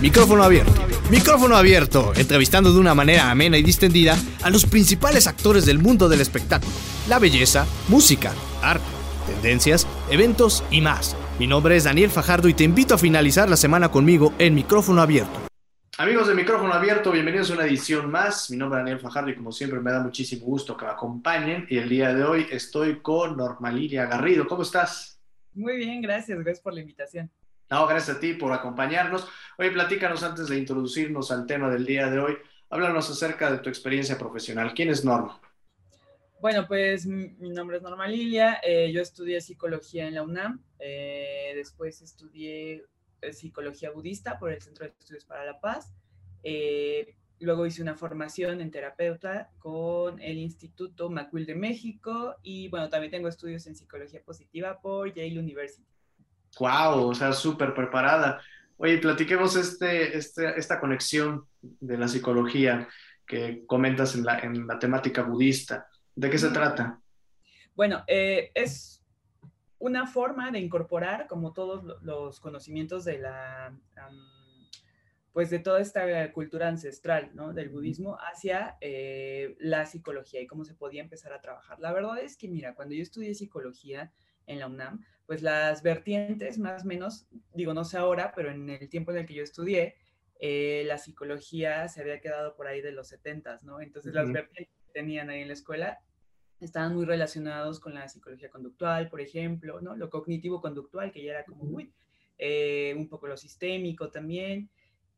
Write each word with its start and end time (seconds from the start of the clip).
Micrófono 0.00 0.42
abierto. 0.42 0.74
Micrófono 1.10 1.56
abierto, 1.56 2.12
entrevistando 2.16 2.70
de 2.70 2.78
una 2.78 2.94
manera 2.94 3.30
amena 3.30 3.56
y 3.56 3.62
distendida 3.62 4.14
a 4.42 4.50
los 4.50 4.66
principales 4.66 5.26
actores 5.26 5.64
del 5.64 5.78
mundo 5.78 6.10
del 6.10 6.20
espectáculo, 6.20 6.70
la 7.08 7.18
belleza, 7.18 7.66
música, 7.88 8.34
arte, 8.60 8.84
tendencias, 9.26 9.86
eventos 10.10 10.62
y 10.70 10.82
más. 10.82 11.16
Mi 11.38 11.46
nombre 11.46 11.76
es 11.76 11.84
Daniel 11.84 12.10
Fajardo 12.10 12.46
y 12.48 12.52
te 12.52 12.64
invito 12.64 12.94
a 12.94 12.98
finalizar 12.98 13.48
la 13.48 13.56
semana 13.56 13.88
conmigo 13.88 14.34
en 14.38 14.54
Micrófono 14.54 15.00
abierto. 15.00 15.32
Amigos 15.96 16.28
de 16.28 16.34
Micrófono 16.34 16.74
Abierto, 16.74 17.10
bienvenidos 17.10 17.50
a 17.50 17.54
una 17.54 17.64
edición 17.64 18.10
más. 18.10 18.50
Mi 18.50 18.58
nombre 18.58 18.80
es 18.80 18.84
Daniel 18.84 19.00
Fajardo 19.00 19.30
y 19.30 19.34
como 19.34 19.50
siempre 19.50 19.80
me 19.80 19.92
da 19.92 20.02
muchísimo 20.02 20.44
gusto 20.44 20.76
que 20.76 20.84
me 20.84 20.90
acompañen. 20.90 21.66
Y 21.70 21.78
el 21.78 21.88
día 21.88 22.12
de 22.12 22.22
hoy 22.22 22.46
estoy 22.50 23.00
con 23.00 23.38
Normalilia 23.38 24.04
Garrido. 24.04 24.46
¿Cómo 24.46 24.60
estás? 24.60 25.18
Muy 25.54 25.78
bien, 25.78 26.02
gracias. 26.02 26.38
Gracias 26.38 26.60
por 26.60 26.74
la 26.74 26.80
invitación. 26.80 27.30
No, 27.70 27.86
gracias 27.86 28.16
a 28.16 28.20
ti 28.20 28.34
por 28.34 28.52
acompañarnos. 28.52 29.28
Oye, 29.58 29.70
platícanos 29.70 30.22
antes 30.22 30.48
de 30.48 30.58
introducirnos 30.58 31.30
al 31.32 31.46
tema 31.46 31.68
del 31.68 31.84
día 31.84 32.08
de 32.08 32.18
hoy. 32.20 32.36
Háblanos 32.70 33.10
acerca 33.10 33.50
de 33.50 33.58
tu 33.58 33.68
experiencia 33.68 34.18
profesional. 34.18 34.72
¿Quién 34.74 34.90
es 34.90 35.04
Norma? 35.04 35.40
Bueno, 36.40 36.66
pues 36.68 37.06
mi 37.06 37.50
nombre 37.50 37.78
es 37.78 37.82
Norma 37.82 38.06
Lilia. 38.06 38.60
Eh, 38.62 38.92
yo 38.92 39.00
estudié 39.00 39.40
psicología 39.40 40.06
en 40.06 40.14
la 40.14 40.22
UNAM. 40.22 40.62
Eh, 40.78 41.52
después 41.56 42.02
estudié 42.02 42.84
eh, 43.20 43.32
psicología 43.32 43.90
budista 43.90 44.38
por 44.38 44.52
el 44.52 44.62
Centro 44.62 44.84
de 44.84 44.92
Estudios 44.98 45.24
para 45.24 45.44
la 45.44 45.60
Paz. 45.60 45.92
luego 47.40 47.66
hice 47.66 47.82
una 47.82 47.96
formación 47.96 48.60
en 48.60 48.70
terapeuta 48.70 49.50
con 49.58 50.20
el 50.20 50.38
Instituto 50.38 51.10
McQuill 51.10 51.46
de 51.46 51.54
México 51.54 52.36
y 52.42 52.68
bueno, 52.68 52.88
también 52.88 53.10
tengo 53.10 53.28
estudios 53.28 53.66
en 53.66 53.74
psicología 53.74 54.22
positiva 54.22 54.80
por 54.80 55.12
Yale 55.12 55.38
University. 55.38 55.95
Wow, 56.58 57.08
o 57.08 57.14
sea, 57.14 57.32
súper 57.32 57.74
preparada. 57.74 58.40
Oye, 58.78 58.98
platiquemos 58.98 59.56
este, 59.56 60.16
este, 60.16 60.58
esta 60.58 60.80
conexión 60.80 61.46
de 61.60 61.98
la 61.98 62.08
psicología 62.08 62.88
que 63.26 63.64
comentas 63.66 64.14
en 64.14 64.24
la, 64.24 64.38
en 64.38 64.66
la 64.66 64.78
temática 64.78 65.22
budista. 65.22 65.88
¿De 66.14 66.30
qué 66.30 66.38
se 66.38 66.50
trata? 66.50 67.00
Bueno, 67.74 68.04
eh, 68.06 68.50
es 68.54 69.02
una 69.78 70.06
forma 70.06 70.50
de 70.50 70.58
incorporar 70.58 71.26
como 71.26 71.52
todos 71.52 71.84
los 72.02 72.40
conocimientos 72.40 73.04
de 73.04 73.18
la, 73.18 73.76
pues 75.32 75.50
de 75.50 75.58
toda 75.58 75.80
esta 75.80 76.32
cultura 76.32 76.68
ancestral, 76.68 77.30
¿no? 77.34 77.52
Del 77.52 77.68
budismo 77.68 78.16
hacia 78.18 78.78
eh, 78.80 79.56
la 79.60 79.84
psicología 79.84 80.40
y 80.40 80.46
cómo 80.46 80.64
se 80.64 80.74
podía 80.74 81.02
empezar 81.02 81.34
a 81.34 81.40
trabajar. 81.42 81.78
La 81.78 81.92
verdad 81.92 82.18
es 82.18 82.38
que, 82.38 82.48
mira, 82.48 82.74
cuando 82.74 82.94
yo 82.94 83.02
estudié 83.02 83.34
psicología 83.34 84.12
en 84.46 84.60
la 84.60 84.68
UNAM, 84.68 85.04
pues 85.26 85.42
las 85.42 85.82
vertientes 85.82 86.58
más 86.58 86.84
o 86.84 86.86
menos, 86.86 87.26
digo, 87.52 87.74
no 87.74 87.84
sé 87.84 87.98
ahora, 87.98 88.32
pero 88.34 88.50
en 88.50 88.70
el 88.70 88.88
tiempo 88.88 89.10
en 89.10 89.18
el 89.18 89.26
que 89.26 89.34
yo 89.34 89.42
estudié, 89.42 89.96
eh, 90.38 90.84
la 90.86 90.98
psicología 90.98 91.88
se 91.88 92.00
había 92.00 92.20
quedado 92.20 92.54
por 92.56 92.66
ahí 92.66 92.80
de 92.80 92.92
los 92.92 93.08
70, 93.08 93.60
¿no? 93.62 93.80
Entonces 93.80 94.14
las 94.14 94.30
vertientes 94.30 94.74
que 94.86 94.92
tenían 94.92 95.30
ahí 95.30 95.40
en 95.40 95.48
la 95.48 95.54
escuela 95.54 95.98
estaban 96.60 96.94
muy 96.94 97.04
relacionados 97.04 97.80
con 97.80 97.94
la 97.94 98.08
psicología 98.08 98.50
conductual, 98.50 99.08
por 99.08 99.20
ejemplo, 99.20 99.80
¿no? 99.80 99.96
Lo 99.96 100.10
cognitivo-conductual, 100.10 101.10
que 101.10 101.24
ya 101.24 101.32
era 101.32 101.44
como 101.44 101.64
muy, 101.64 101.92
eh, 102.38 102.94
un 102.96 103.08
poco 103.08 103.26
lo 103.26 103.36
sistémico 103.36 104.10
también, 104.10 104.70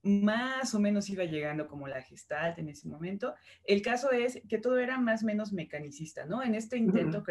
más 0.02 0.74
o 0.74 0.80
menos 0.80 1.10
iba 1.10 1.24
llegando 1.24 1.66
como 1.66 1.88
la 1.88 2.02
gestalt 2.02 2.58
en 2.58 2.68
ese 2.68 2.88
momento. 2.88 3.34
El 3.64 3.82
caso 3.82 4.10
es 4.10 4.40
que 4.48 4.58
todo 4.58 4.78
era 4.78 4.98
más 4.98 5.22
o 5.22 5.26
menos 5.26 5.52
mecanicista, 5.52 6.24
¿no? 6.24 6.42
En 6.42 6.54
este 6.54 6.76
intento, 6.76 7.22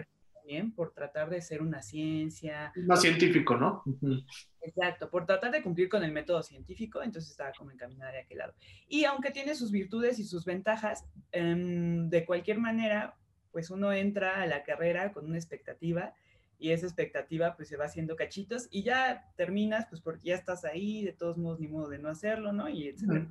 por 0.76 0.94
tratar 0.94 1.30
de 1.30 1.42
ser 1.42 1.62
una 1.62 1.82
ciencia. 1.82 2.72
Más 2.88 3.02
científico, 3.02 3.58
¿no? 3.58 3.84
Exacto, 4.62 5.10
por 5.10 5.26
tratar 5.26 5.52
de 5.52 5.62
cumplir 5.62 5.90
con 5.90 6.04
el 6.04 6.12
método 6.12 6.42
científico, 6.44 7.02
entonces 7.02 7.32
estaba 7.32 7.52
como 7.58 7.72
encaminada 7.72 8.12
de 8.12 8.20
aquel 8.20 8.40
lado. 8.40 8.54
Y 8.88 9.06
aunque 9.06 9.32
tiene 9.32 9.56
sus 9.56 9.72
virtudes 9.72 10.20
y 10.20 10.24
sus 10.24 10.46
ventajas, 10.46 11.06
em, 11.32 12.10
de 12.10 12.26
cualquier 12.26 12.60
manera, 12.60 13.18
pues 13.52 13.70
uno 13.70 13.92
entra 13.92 14.42
a 14.42 14.46
la 14.46 14.64
carrera 14.64 15.12
con 15.12 15.26
una 15.26 15.38
expectativa 15.38 16.14
y 16.60 16.72
esa 16.72 16.86
expectativa 16.86 17.56
pues 17.56 17.68
se 17.68 17.78
va 17.78 17.86
haciendo 17.86 18.16
cachitos 18.16 18.68
y 18.72 18.84
ya 18.84 19.32
terminas 19.36 19.86
pues 19.90 20.02
porque 20.02 20.30
ya 20.30 20.36
estás 20.36 20.66
ahí, 20.66 21.04
de 21.04 21.14
todos 21.14 21.38
modos 21.38 21.60
ni 21.60 21.68
modo 21.68 21.90
de 21.90 22.00
no 22.00 22.10
hacerlo, 22.10 22.52
¿no? 22.54 22.68
Y 22.70 22.88
etcétera. 22.88 23.28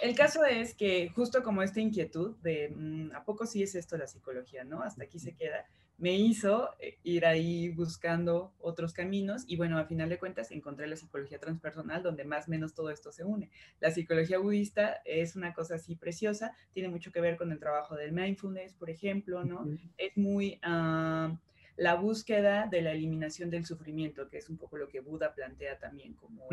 El 0.00 0.16
caso 0.16 0.44
es 0.44 0.74
que 0.74 1.10
justo 1.10 1.42
como 1.42 1.62
esta 1.62 1.80
inquietud 1.80 2.36
de, 2.38 2.72
mm, 2.74 3.14
¿a 3.14 3.24
poco 3.24 3.46
sí 3.46 3.62
es 3.62 3.74
esto 3.74 3.96
la 3.96 4.06
psicología, 4.06 4.64
no? 4.64 4.82
Hasta 4.82 5.04
aquí 5.04 5.18
se 5.18 5.34
queda 5.34 5.66
me 5.98 6.14
hizo 6.16 6.70
eh, 6.80 6.98
ir 7.02 7.26
ahí 7.26 7.68
buscando 7.68 8.52
otros 8.58 8.92
caminos 8.92 9.44
y 9.46 9.56
bueno, 9.56 9.78
a 9.78 9.84
final 9.84 10.08
de 10.08 10.18
cuentas 10.18 10.50
encontré 10.50 10.86
la 10.86 10.96
psicología 10.96 11.38
transpersonal 11.38 12.02
donde 12.02 12.24
más 12.24 12.48
o 12.48 12.50
menos 12.50 12.74
todo 12.74 12.90
esto 12.90 13.12
se 13.12 13.24
une. 13.24 13.50
La 13.80 13.90
psicología 13.90 14.38
budista 14.38 15.00
es 15.04 15.36
una 15.36 15.52
cosa 15.52 15.76
así 15.76 15.94
preciosa, 15.96 16.56
tiene 16.72 16.88
mucho 16.88 17.12
que 17.12 17.20
ver 17.20 17.36
con 17.36 17.52
el 17.52 17.58
trabajo 17.58 17.96
del 17.96 18.12
mindfulness, 18.12 18.74
por 18.74 18.90
ejemplo, 18.90 19.44
¿no? 19.44 19.66
Es 19.96 20.16
muy 20.16 20.58
ah, 20.62 21.36
la 21.76 21.94
búsqueda 21.94 22.66
de 22.66 22.82
la 22.82 22.92
eliminación 22.92 23.50
del 23.50 23.64
sufrimiento, 23.64 24.28
que 24.28 24.38
es 24.38 24.48
un 24.48 24.56
poco 24.56 24.76
lo 24.76 24.88
que 24.88 25.00
Buda 25.00 25.34
plantea 25.34 25.78
también 25.78 26.14
como 26.14 26.48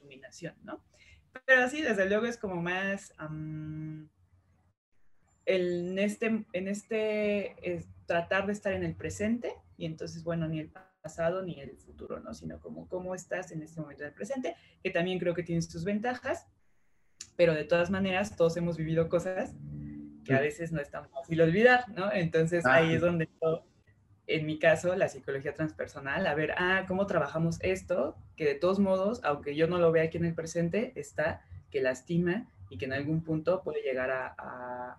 iluminación, 0.00 0.54
¿no? 0.62 0.82
Pero 1.44 1.62
así, 1.62 1.82
desde 1.82 2.08
luego, 2.08 2.26
es 2.26 2.36
como 2.36 2.60
más 2.60 3.14
en 5.48 5.98
este, 5.98 6.44
en 6.52 6.68
este 6.68 7.86
tratar 8.06 8.46
de 8.46 8.52
estar 8.52 8.72
en 8.74 8.84
el 8.84 8.94
presente 8.94 9.54
y 9.78 9.86
entonces, 9.86 10.22
bueno, 10.22 10.46
ni 10.46 10.60
el 10.60 10.70
pasado 11.02 11.42
ni 11.42 11.58
el 11.58 11.78
futuro, 11.78 12.20
¿no? 12.20 12.34
Sino 12.34 12.60
como 12.60 12.86
cómo 12.86 13.14
estás 13.14 13.50
en 13.50 13.62
este 13.62 13.80
momento 13.80 14.04
del 14.04 14.12
presente, 14.12 14.56
que 14.82 14.90
también 14.90 15.18
creo 15.18 15.34
que 15.34 15.42
tiene 15.42 15.62
sus 15.62 15.84
ventajas, 15.84 16.46
pero 17.36 17.54
de 17.54 17.64
todas 17.64 17.90
maneras 17.90 18.36
todos 18.36 18.56
hemos 18.58 18.76
vivido 18.76 19.08
cosas 19.08 19.54
que 20.24 20.34
a 20.34 20.40
veces 20.40 20.70
no 20.70 20.80
es 20.82 20.90
tan 20.90 21.08
fácil 21.08 21.40
olvidar, 21.40 21.88
¿no? 21.96 22.12
Entonces 22.12 22.66
ah, 22.66 22.74
ahí 22.74 22.94
es 22.94 23.00
donde 23.00 23.30
yo, 23.40 23.64
en 24.26 24.44
mi 24.44 24.58
caso, 24.58 24.94
la 24.96 25.08
psicología 25.08 25.54
transpersonal, 25.54 26.26
a 26.26 26.34
ver, 26.34 26.52
ah, 26.58 26.84
¿cómo 26.86 27.06
trabajamos 27.06 27.58
esto? 27.62 28.16
Que 28.36 28.44
de 28.44 28.54
todos 28.54 28.80
modos, 28.80 29.20
aunque 29.24 29.56
yo 29.56 29.66
no 29.66 29.78
lo 29.78 29.92
vea 29.92 30.04
aquí 30.04 30.18
en 30.18 30.26
el 30.26 30.34
presente, 30.34 30.92
está 30.94 31.42
que 31.70 31.80
lastima 31.80 32.50
y 32.68 32.76
que 32.76 32.84
en 32.84 32.92
algún 32.92 33.22
punto 33.22 33.62
puede 33.62 33.80
llegar 33.80 34.10
a 34.10 34.34
a 34.36 34.98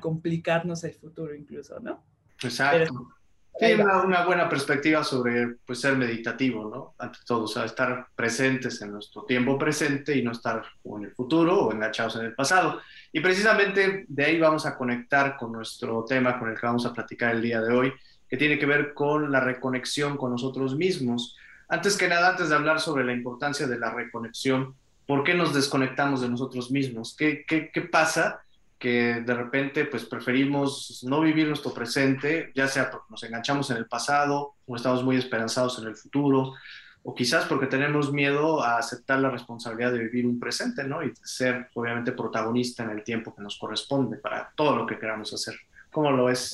complicarnos 0.00 0.82
el 0.84 0.94
futuro 0.94 1.34
incluso, 1.34 1.78
¿no? 1.80 2.02
Exacto. 2.42 3.16
Tiene 3.58 3.84
una, 3.84 4.26
buena 4.26 4.48
perspectiva 4.50 5.02
sobre 5.02 5.56
pues, 5.64 5.80
ser 5.80 5.96
meditativo, 5.96 6.68
¿no? 6.68 6.94
Ante 6.98 7.20
todo, 7.24 7.44
o 7.44 7.48
sea, 7.48 7.64
estar 7.64 8.08
presentes 8.14 8.82
en 8.82 8.92
nuestro 8.92 9.24
tiempo 9.24 9.56
presente 9.56 10.14
y 10.14 10.22
no 10.22 10.32
estar 10.32 10.62
en 10.84 11.04
el 11.04 11.12
futuro 11.12 11.64
o 11.64 11.72
enganchados 11.72 12.16
en 12.16 12.26
el 12.26 12.34
pasado. 12.34 12.80
Y 13.12 13.20
precisamente 13.20 14.04
de 14.08 14.24
ahí 14.24 14.38
vamos 14.38 14.66
a 14.66 14.76
conectar 14.76 15.38
con 15.38 15.52
nuestro 15.52 16.04
tema 16.04 16.38
con 16.38 16.50
el 16.50 16.60
que 16.60 16.66
vamos 16.66 16.84
a 16.84 16.92
platicar 16.92 17.34
el 17.34 17.40
día 17.40 17.62
de 17.62 17.74
hoy, 17.74 17.94
que 18.28 18.36
tiene 18.36 18.58
que 18.58 18.66
ver 18.66 18.92
con 18.92 19.32
la 19.32 19.40
reconexión 19.40 20.18
con 20.18 20.32
nosotros 20.32 20.76
mismos. 20.76 21.34
Antes 21.68 21.96
que 21.96 22.08
nada, 22.08 22.30
antes 22.30 22.50
de 22.50 22.56
hablar 22.56 22.78
sobre 22.78 23.04
la 23.04 23.14
importancia 23.14 23.66
de 23.66 23.78
la 23.78 23.90
reconexión, 23.90 24.74
¿por 25.06 25.24
qué 25.24 25.32
nos 25.32 25.54
desconectamos 25.54 26.20
de 26.20 26.28
nosotros 26.28 26.70
mismos? 26.70 27.16
¿Qué, 27.16 27.44
qué, 27.48 27.70
qué 27.72 27.80
pasa 27.80 28.42
de 28.88 29.34
repente 29.34 29.84
pues 29.86 30.04
preferimos 30.04 31.02
no 31.04 31.20
vivir 31.20 31.48
nuestro 31.48 31.72
presente, 31.72 32.52
ya 32.54 32.68
sea 32.68 32.90
porque 32.90 33.06
nos 33.10 33.22
enganchamos 33.22 33.70
en 33.70 33.78
el 33.78 33.86
pasado 33.86 34.54
o 34.66 34.76
estamos 34.76 35.02
muy 35.02 35.16
esperanzados 35.16 35.78
en 35.78 35.88
el 35.88 35.96
futuro, 35.96 36.54
o 37.02 37.14
quizás 37.14 37.44
porque 37.44 37.66
tenemos 37.66 38.12
miedo 38.12 38.62
a 38.62 38.78
aceptar 38.78 39.20
la 39.20 39.30
responsabilidad 39.30 39.92
de 39.92 40.00
vivir 40.00 40.26
un 40.26 40.40
presente, 40.40 40.84
¿no? 40.84 41.04
Y 41.04 41.12
ser 41.22 41.68
obviamente 41.74 42.12
protagonista 42.12 42.82
en 42.82 42.90
el 42.90 43.04
tiempo 43.04 43.34
que 43.34 43.42
nos 43.42 43.58
corresponde 43.58 44.16
para 44.16 44.52
todo 44.56 44.76
lo 44.76 44.86
que 44.86 44.98
queramos 44.98 45.32
hacer. 45.32 45.54
¿Cómo 45.90 46.10
lo 46.10 46.28
es? 46.28 46.52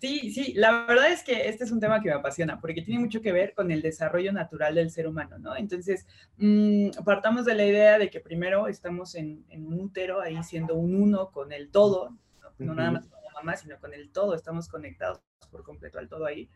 Sí, 0.00 0.32
sí, 0.32 0.54
la 0.54 0.86
verdad 0.86 1.12
es 1.12 1.22
que 1.22 1.46
este 1.50 1.64
es 1.64 1.70
un 1.70 1.78
tema 1.78 2.00
que 2.00 2.08
me 2.08 2.14
apasiona 2.14 2.58
porque 2.58 2.80
tiene 2.80 3.00
mucho 3.00 3.20
que 3.20 3.32
ver 3.32 3.52
con 3.52 3.70
el 3.70 3.82
desarrollo 3.82 4.32
natural 4.32 4.74
del 4.74 4.90
ser 4.90 5.06
humano, 5.06 5.38
¿no? 5.38 5.54
Entonces, 5.54 6.06
mm, 6.38 7.04
partamos 7.04 7.44
de 7.44 7.54
la 7.54 7.66
idea 7.66 7.98
de 7.98 8.08
que 8.08 8.18
primero 8.18 8.66
estamos 8.66 9.14
en, 9.14 9.44
un 9.50 9.78
útero, 9.78 10.22
ahí 10.22 10.42
siendo 10.42 10.74
un 10.74 10.94
uno 10.94 11.30
con 11.30 11.52
el 11.52 11.70
todo, 11.70 12.16
no, 12.56 12.74
nada 12.74 12.92
más 12.92 13.06
con 13.08 13.22
la 13.22 13.32
mamá, 13.34 13.56
sino 13.56 13.78
con 13.78 13.92
el 13.92 14.10
todo, 14.10 14.34
estamos 14.34 14.68
conectados 14.68 15.20
por 15.50 15.64
completo 15.64 15.98
al 15.98 16.08
todo 16.08 16.24
ahí. 16.24 16.48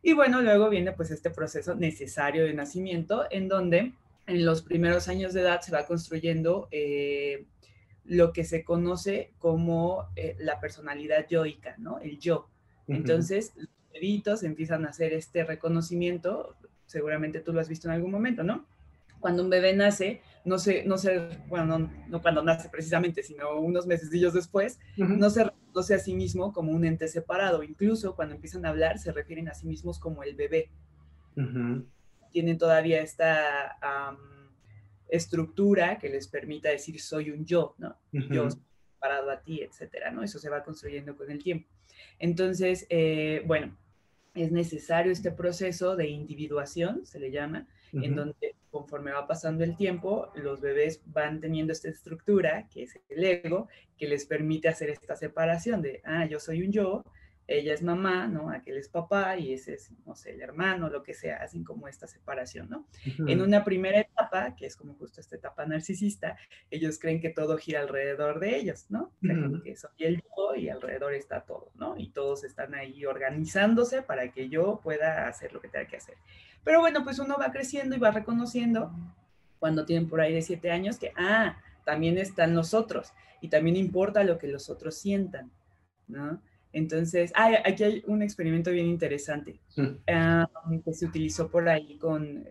Y 0.00 0.14
bueno, 0.14 0.40
luego 0.40 0.70
viene 0.70 0.92
pues 0.92 1.10
este 1.10 1.28
proceso 1.28 1.74
necesario 1.74 2.46
de 2.46 2.54
nacimiento 2.54 3.26
en 3.30 3.46
donde 3.48 3.92
en 4.26 4.46
los 4.46 4.62
primeros 4.62 5.08
años 5.08 5.34
de 5.34 5.42
edad 5.42 5.60
se 5.60 5.70
va 5.70 5.86
construyendo 5.86 6.68
eh, 6.70 7.46
lo 8.04 8.32
que 8.32 8.44
se 8.44 8.64
conoce 8.64 9.34
como 9.38 10.08
eh, 10.16 10.34
la 10.38 10.60
personalidad 10.60 11.26
yoica, 11.28 11.74
¿no? 11.76 11.98
El 11.98 12.18
yo. 12.18 12.48
Entonces, 12.88 13.52
los 13.56 13.68
bebitos 13.92 14.42
empiezan 14.42 14.84
a 14.84 14.90
hacer 14.90 15.12
este 15.12 15.44
reconocimiento, 15.44 16.56
seguramente 16.86 17.40
tú 17.40 17.52
lo 17.52 17.60
has 17.60 17.68
visto 17.68 17.88
en 17.88 17.94
algún 17.94 18.10
momento, 18.10 18.42
¿no? 18.42 18.66
Cuando 19.20 19.42
un 19.42 19.48
bebé 19.48 19.74
nace, 19.74 20.20
no 20.44 20.58
se, 20.58 20.84
no 20.84 20.98
se 20.98 21.38
bueno, 21.48 21.90
no, 22.08 22.20
cuando 22.20 22.42
nace 22.42 22.68
precisamente, 22.68 23.22
sino 23.22 23.58
unos 23.58 23.86
meses 23.86 24.10
después, 24.10 24.78
no 24.98 25.30
se 25.30 25.44
reconoce 25.44 25.94
a 25.94 25.98
sí 25.98 26.14
mismo 26.14 26.52
como 26.52 26.72
un 26.72 26.84
ente 26.84 27.08
separado. 27.08 27.62
Incluso 27.62 28.14
cuando 28.16 28.34
empiezan 28.34 28.66
a 28.66 28.68
hablar, 28.68 28.98
se 28.98 29.12
refieren 29.12 29.48
a 29.48 29.54
sí 29.54 29.66
mismos 29.66 29.98
como 29.98 30.22
el 30.22 30.34
bebé. 30.34 30.68
Tienen 32.32 32.58
todavía 32.58 33.00
esta 33.00 33.78
estructura 35.08 35.98
que 35.98 36.10
les 36.10 36.28
permita 36.28 36.68
decir 36.68 37.00
soy 37.00 37.30
un 37.30 37.46
yo, 37.46 37.74
¿no? 37.78 37.96
Yo 38.12 38.48
parado 38.98 39.30
a 39.30 39.40
ti, 39.40 39.62
etcétera, 39.62 40.10
¿no? 40.10 40.22
Eso 40.22 40.38
se 40.38 40.50
va 40.50 40.62
construyendo 40.62 41.16
con 41.16 41.30
el 41.30 41.42
tiempo. 41.42 41.68
Entonces, 42.18 42.86
eh, 42.90 43.42
bueno, 43.46 43.76
es 44.34 44.50
necesario 44.50 45.12
este 45.12 45.30
proceso 45.30 45.96
de 45.96 46.08
individuación, 46.08 47.06
se 47.06 47.20
le 47.20 47.30
llama, 47.30 47.66
en 47.92 48.16
donde 48.16 48.56
conforme 48.72 49.12
va 49.12 49.28
pasando 49.28 49.62
el 49.62 49.76
tiempo, 49.76 50.32
los 50.34 50.60
bebés 50.60 51.00
van 51.06 51.40
teniendo 51.40 51.72
esta 51.72 51.88
estructura, 51.88 52.68
que 52.68 52.82
es 52.82 52.98
el 53.08 53.22
ego, 53.22 53.68
que 53.96 54.08
les 54.08 54.26
permite 54.26 54.68
hacer 54.68 54.90
esta 54.90 55.14
separación 55.14 55.80
de, 55.80 56.00
ah, 56.04 56.26
yo 56.26 56.40
soy 56.40 56.62
un 56.62 56.72
yo, 56.72 57.04
ella 57.46 57.74
es 57.74 57.82
mamá, 57.82 58.26
¿no? 58.26 58.50
Aquel 58.50 58.78
es 58.78 58.88
papá 58.88 59.36
y 59.36 59.52
ese 59.52 59.74
es, 59.74 59.92
no 60.06 60.14
sé, 60.14 60.32
el 60.32 60.40
hermano, 60.40 60.88
lo 60.88 61.02
que 61.02 61.12
sea, 61.12 61.42
hacen 61.42 61.62
como 61.62 61.88
esta 61.88 62.06
separación, 62.06 62.70
¿no? 62.70 62.86
En 63.26 63.42
una 63.42 63.64
primera 63.64 64.00
etapa, 64.00 64.54
que 64.56 64.66
es 64.66 64.76
como 64.76 64.94
justo 64.94 65.20
esta 65.20 65.36
etapa 65.36 65.66
narcisista, 65.66 66.36
ellos 66.70 66.98
creen 66.98 67.20
que 67.20 67.30
todo 67.30 67.58
gira 67.58 67.80
alrededor 67.80 68.40
de 68.40 68.56
ellos, 68.56 68.86
¿no? 68.88 69.12
que 69.62 69.76
soy 69.76 69.90
el 69.98 70.22
yo 70.22 70.54
y 70.56 70.68
alrededor 70.68 71.12
está 71.14 71.42
todo, 71.42 71.70
¿no? 71.74 71.96
Y 71.98 72.10
todos 72.10 72.44
están 72.44 72.74
ahí 72.74 73.04
organizándose 73.04 74.02
para 74.02 74.30
que 74.32 74.48
yo 74.48 74.80
pueda 74.82 75.28
hacer 75.28 75.52
lo 75.52 75.60
que 75.60 75.68
tenga 75.68 75.86
que 75.86 75.96
hacer. 75.96 76.16
Pero 76.64 76.80
bueno, 76.80 77.04
pues 77.04 77.18
uno 77.18 77.36
va 77.38 77.52
creciendo 77.52 77.94
y 77.94 77.98
va 77.98 78.10
reconociendo 78.10 78.90
cuando 79.58 79.84
tienen 79.84 80.08
por 80.08 80.20
ahí 80.20 80.32
de 80.32 80.42
siete 80.42 80.70
años 80.70 80.98
que, 80.98 81.12
ah, 81.16 81.58
también 81.84 82.16
están 82.16 82.54
los 82.54 82.72
otros 82.74 83.12
y 83.40 83.48
también 83.48 83.76
importa 83.76 84.24
lo 84.24 84.38
que 84.38 84.48
los 84.48 84.70
otros 84.70 84.96
sientan, 84.96 85.50
¿no? 86.08 86.40
Entonces, 86.74 87.32
aquí 87.36 87.84
hay 87.84 88.02
un 88.06 88.20
experimento 88.20 88.72
bien 88.72 88.86
interesante 88.86 89.60
mm. 89.76 90.80
que 90.84 90.92
se 90.92 91.06
utilizó 91.06 91.48
por 91.48 91.68
ahí 91.68 91.96
con, 91.98 92.48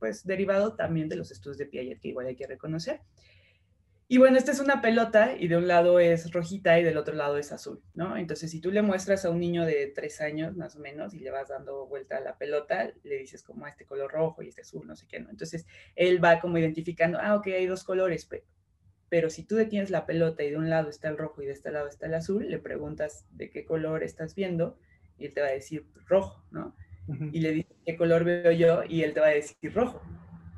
pues, 0.00 0.26
derivado 0.26 0.74
también 0.74 1.08
de 1.08 1.16
los 1.16 1.30
estudios 1.30 1.56
de 1.56 1.66
Piaget, 1.66 2.00
que 2.00 2.08
igual 2.08 2.26
hay 2.26 2.36
que 2.36 2.48
reconocer. 2.48 3.00
Y 4.08 4.18
bueno, 4.18 4.38
esta 4.38 4.50
es 4.50 4.58
una 4.58 4.82
pelota 4.82 5.36
y 5.38 5.46
de 5.46 5.56
un 5.56 5.68
lado 5.68 6.00
es 6.00 6.32
rojita 6.32 6.80
y 6.80 6.82
del 6.82 6.96
otro 6.96 7.14
lado 7.14 7.38
es 7.38 7.52
azul, 7.52 7.80
¿no? 7.94 8.16
Entonces, 8.16 8.50
si 8.50 8.60
tú 8.60 8.72
le 8.72 8.82
muestras 8.82 9.24
a 9.24 9.30
un 9.30 9.38
niño 9.38 9.64
de 9.64 9.86
tres 9.94 10.20
años 10.20 10.56
más 10.56 10.74
o 10.74 10.80
menos 10.80 11.14
y 11.14 11.20
le 11.20 11.30
vas 11.30 11.50
dando 11.50 11.86
vuelta 11.86 12.16
a 12.16 12.20
la 12.20 12.36
pelota, 12.36 12.92
le 13.04 13.18
dices 13.18 13.44
como 13.44 13.68
este 13.68 13.86
color 13.86 14.10
rojo 14.10 14.42
y 14.42 14.48
este 14.48 14.62
azul, 14.62 14.84
no 14.84 14.96
sé 14.96 15.06
qué, 15.06 15.20
¿no? 15.20 15.30
Entonces, 15.30 15.64
él 15.94 16.22
va 16.22 16.40
como 16.40 16.58
identificando, 16.58 17.20
ah, 17.22 17.36
ok, 17.36 17.46
hay 17.46 17.66
dos 17.66 17.84
colores, 17.84 18.26
pero 18.26 18.42
pero 19.10 19.28
si 19.28 19.42
tú 19.42 19.56
detienes 19.56 19.90
la 19.90 20.06
pelota 20.06 20.44
y 20.44 20.50
de 20.50 20.56
un 20.56 20.70
lado 20.70 20.88
está 20.88 21.08
el 21.08 21.18
rojo 21.18 21.42
y 21.42 21.46
de 21.46 21.52
este 21.52 21.70
lado 21.70 21.88
está 21.88 22.06
el 22.06 22.14
azul, 22.14 22.48
le 22.48 22.58
preguntas 22.58 23.26
de 23.32 23.50
qué 23.50 23.64
color 23.66 24.04
estás 24.04 24.34
viendo 24.36 24.78
y 25.18 25.26
él 25.26 25.34
te 25.34 25.42
va 25.42 25.48
a 25.48 25.52
decir 25.52 25.84
rojo, 26.06 26.42
¿no? 26.50 26.74
Y 27.32 27.40
le 27.40 27.50
dices 27.50 27.76
qué 27.84 27.96
color 27.96 28.22
veo 28.22 28.52
yo 28.52 28.84
y 28.88 29.02
él 29.02 29.12
te 29.12 29.20
va 29.20 29.26
a 29.26 29.30
decir 29.30 29.74
rojo, 29.74 30.00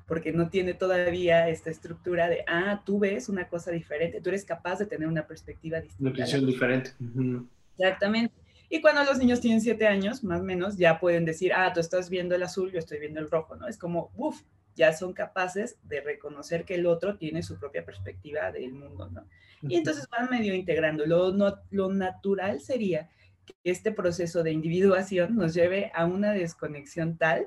porque 0.06 0.32
no 0.32 0.50
tiene 0.50 0.74
todavía 0.74 1.48
esta 1.48 1.70
estructura 1.70 2.28
de, 2.28 2.44
ah, 2.46 2.82
tú 2.84 2.98
ves 2.98 3.30
una 3.30 3.48
cosa 3.48 3.70
diferente, 3.70 4.20
tú 4.20 4.28
eres 4.28 4.44
capaz 4.44 4.78
de 4.78 4.84
tener 4.84 5.08
una 5.08 5.26
perspectiva 5.26 5.80
distinta. 5.80 6.10
Una 6.10 6.24
visión 6.24 6.46
diferente. 6.46 6.90
Exactamente. 7.78 8.34
Y 8.68 8.82
cuando 8.82 9.02
los 9.04 9.18
niños 9.18 9.40
tienen 9.40 9.62
siete 9.62 9.86
años, 9.86 10.22
más 10.22 10.42
o 10.42 10.44
menos, 10.44 10.76
ya 10.76 11.00
pueden 11.00 11.24
decir, 11.24 11.54
ah, 11.54 11.72
tú 11.72 11.80
estás 11.80 12.10
viendo 12.10 12.34
el 12.34 12.42
azul, 12.42 12.70
yo 12.70 12.78
estoy 12.78 12.98
viendo 12.98 13.20
el 13.20 13.30
rojo, 13.30 13.56
¿no? 13.56 13.66
Es 13.66 13.78
como, 13.78 14.10
uff, 14.14 14.42
ya 14.74 14.92
son 14.92 15.12
capaces 15.12 15.76
de 15.82 16.00
reconocer 16.00 16.64
que 16.64 16.74
el 16.74 16.86
otro 16.86 17.16
tiene 17.16 17.42
su 17.42 17.58
propia 17.58 17.84
perspectiva 17.84 18.50
del 18.52 18.72
mundo, 18.72 19.08
¿no? 19.10 19.26
Y 19.62 19.76
entonces 19.76 20.08
van 20.08 20.28
medio 20.28 20.54
integrando. 20.54 21.06
Lo, 21.06 21.32
lo 21.70 21.92
natural 21.92 22.60
sería 22.60 23.08
que 23.46 23.54
este 23.64 23.92
proceso 23.92 24.42
de 24.42 24.50
individuación 24.50 25.36
nos 25.36 25.54
lleve 25.54 25.92
a 25.94 26.06
una 26.06 26.32
desconexión 26.32 27.16
tal 27.16 27.46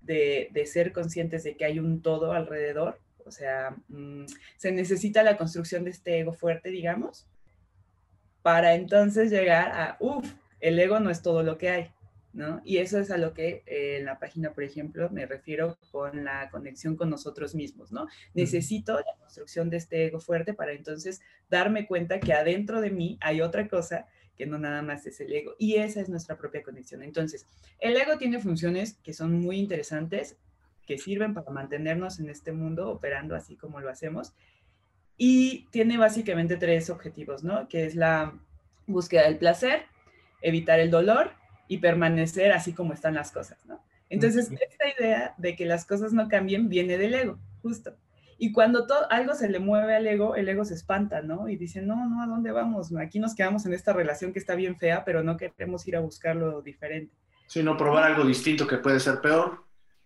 de, 0.00 0.48
de 0.52 0.66
ser 0.66 0.92
conscientes 0.92 1.44
de 1.44 1.56
que 1.56 1.66
hay 1.66 1.78
un 1.78 2.00
todo 2.00 2.32
alrededor. 2.32 2.98
O 3.26 3.30
sea, 3.30 3.76
mm, 3.88 4.24
se 4.56 4.72
necesita 4.72 5.22
la 5.22 5.36
construcción 5.36 5.84
de 5.84 5.90
este 5.90 6.18
ego 6.18 6.32
fuerte, 6.32 6.70
digamos, 6.70 7.26
para 8.42 8.74
entonces 8.74 9.30
llegar 9.30 9.72
a, 9.72 9.96
uff, 10.00 10.26
el 10.60 10.78
ego 10.78 11.00
no 11.00 11.10
es 11.10 11.22
todo 11.22 11.42
lo 11.42 11.58
que 11.58 11.68
hay. 11.68 11.90
¿No? 12.32 12.60
Y 12.64 12.78
eso 12.78 12.98
es 12.98 13.10
a 13.10 13.18
lo 13.18 13.34
que 13.34 13.62
eh, 13.66 13.98
en 13.98 14.04
la 14.04 14.18
página, 14.18 14.52
por 14.52 14.62
ejemplo, 14.62 15.10
me 15.10 15.26
refiero 15.26 15.78
con 15.90 16.24
la 16.24 16.48
conexión 16.50 16.96
con 16.96 17.10
nosotros 17.10 17.54
mismos, 17.54 17.90
¿no? 17.90 18.06
Necesito 18.34 18.94
la 18.94 19.16
construcción 19.18 19.68
de 19.70 19.78
este 19.78 20.06
ego 20.06 20.20
fuerte 20.20 20.54
para 20.54 20.72
entonces 20.72 21.20
darme 21.48 21.86
cuenta 21.86 22.20
que 22.20 22.32
adentro 22.32 22.80
de 22.80 22.90
mí 22.90 23.18
hay 23.20 23.40
otra 23.40 23.68
cosa 23.68 24.06
que 24.36 24.46
no 24.46 24.58
nada 24.58 24.80
más 24.80 25.06
es 25.06 25.20
el 25.20 25.32
ego. 25.32 25.54
Y 25.58 25.76
esa 25.76 26.00
es 26.00 26.08
nuestra 26.08 26.38
propia 26.38 26.62
conexión. 26.62 27.02
Entonces, 27.02 27.46
el 27.78 27.96
ego 27.96 28.16
tiene 28.16 28.40
funciones 28.40 28.94
que 29.02 29.12
son 29.12 29.38
muy 29.38 29.58
interesantes, 29.58 30.38
que 30.86 30.96
sirven 30.96 31.34
para 31.34 31.50
mantenernos 31.50 32.20
en 32.20 32.30
este 32.30 32.52
mundo 32.52 32.90
operando 32.90 33.34
así 33.34 33.56
como 33.56 33.80
lo 33.80 33.90
hacemos. 33.90 34.32
Y 35.18 35.66
tiene 35.70 35.98
básicamente 35.98 36.56
tres 36.56 36.88
objetivos, 36.88 37.44
¿no? 37.44 37.68
Que 37.68 37.84
es 37.84 37.94
la 37.94 38.38
búsqueda 38.86 39.24
del 39.24 39.36
placer, 39.36 39.82
evitar 40.40 40.80
el 40.80 40.90
dolor 40.90 41.32
y 41.70 41.78
permanecer 41.78 42.50
así 42.50 42.72
como 42.72 42.92
están 42.92 43.14
las 43.14 43.30
cosas, 43.30 43.64
¿no? 43.64 43.80
Entonces, 44.08 44.50
esta 44.50 44.88
idea 44.98 45.34
de 45.38 45.54
que 45.54 45.64
las 45.64 45.84
cosas 45.84 46.12
no 46.12 46.28
cambien 46.28 46.68
viene 46.68 46.98
del 46.98 47.14
ego, 47.14 47.38
justo. 47.62 47.94
Y 48.38 48.50
cuando 48.50 48.88
todo, 48.88 49.08
algo 49.08 49.34
se 49.34 49.48
le 49.48 49.60
mueve 49.60 49.94
al 49.94 50.04
ego, 50.04 50.34
el 50.34 50.48
ego 50.48 50.64
se 50.64 50.74
espanta, 50.74 51.22
¿no? 51.22 51.48
Y 51.48 51.54
dice, 51.54 51.80
no, 51.80 52.08
no, 52.08 52.24
¿a 52.24 52.26
dónde 52.26 52.50
vamos? 52.50 52.92
Aquí 52.96 53.20
nos 53.20 53.36
quedamos 53.36 53.66
en 53.66 53.74
esta 53.74 53.92
relación 53.92 54.32
que 54.32 54.40
está 54.40 54.56
bien 54.56 54.78
fea, 54.78 55.04
pero 55.04 55.22
no 55.22 55.36
queremos 55.36 55.86
ir 55.86 55.94
a 55.94 56.00
buscar 56.00 56.34
lo 56.34 56.60
diferente. 56.60 57.14
Sí, 57.46 57.62
no 57.62 57.76
probar 57.76 58.02
algo 58.02 58.24
distinto 58.24 58.66
que 58.66 58.78
puede 58.78 58.98
ser 58.98 59.20
peor 59.20 59.64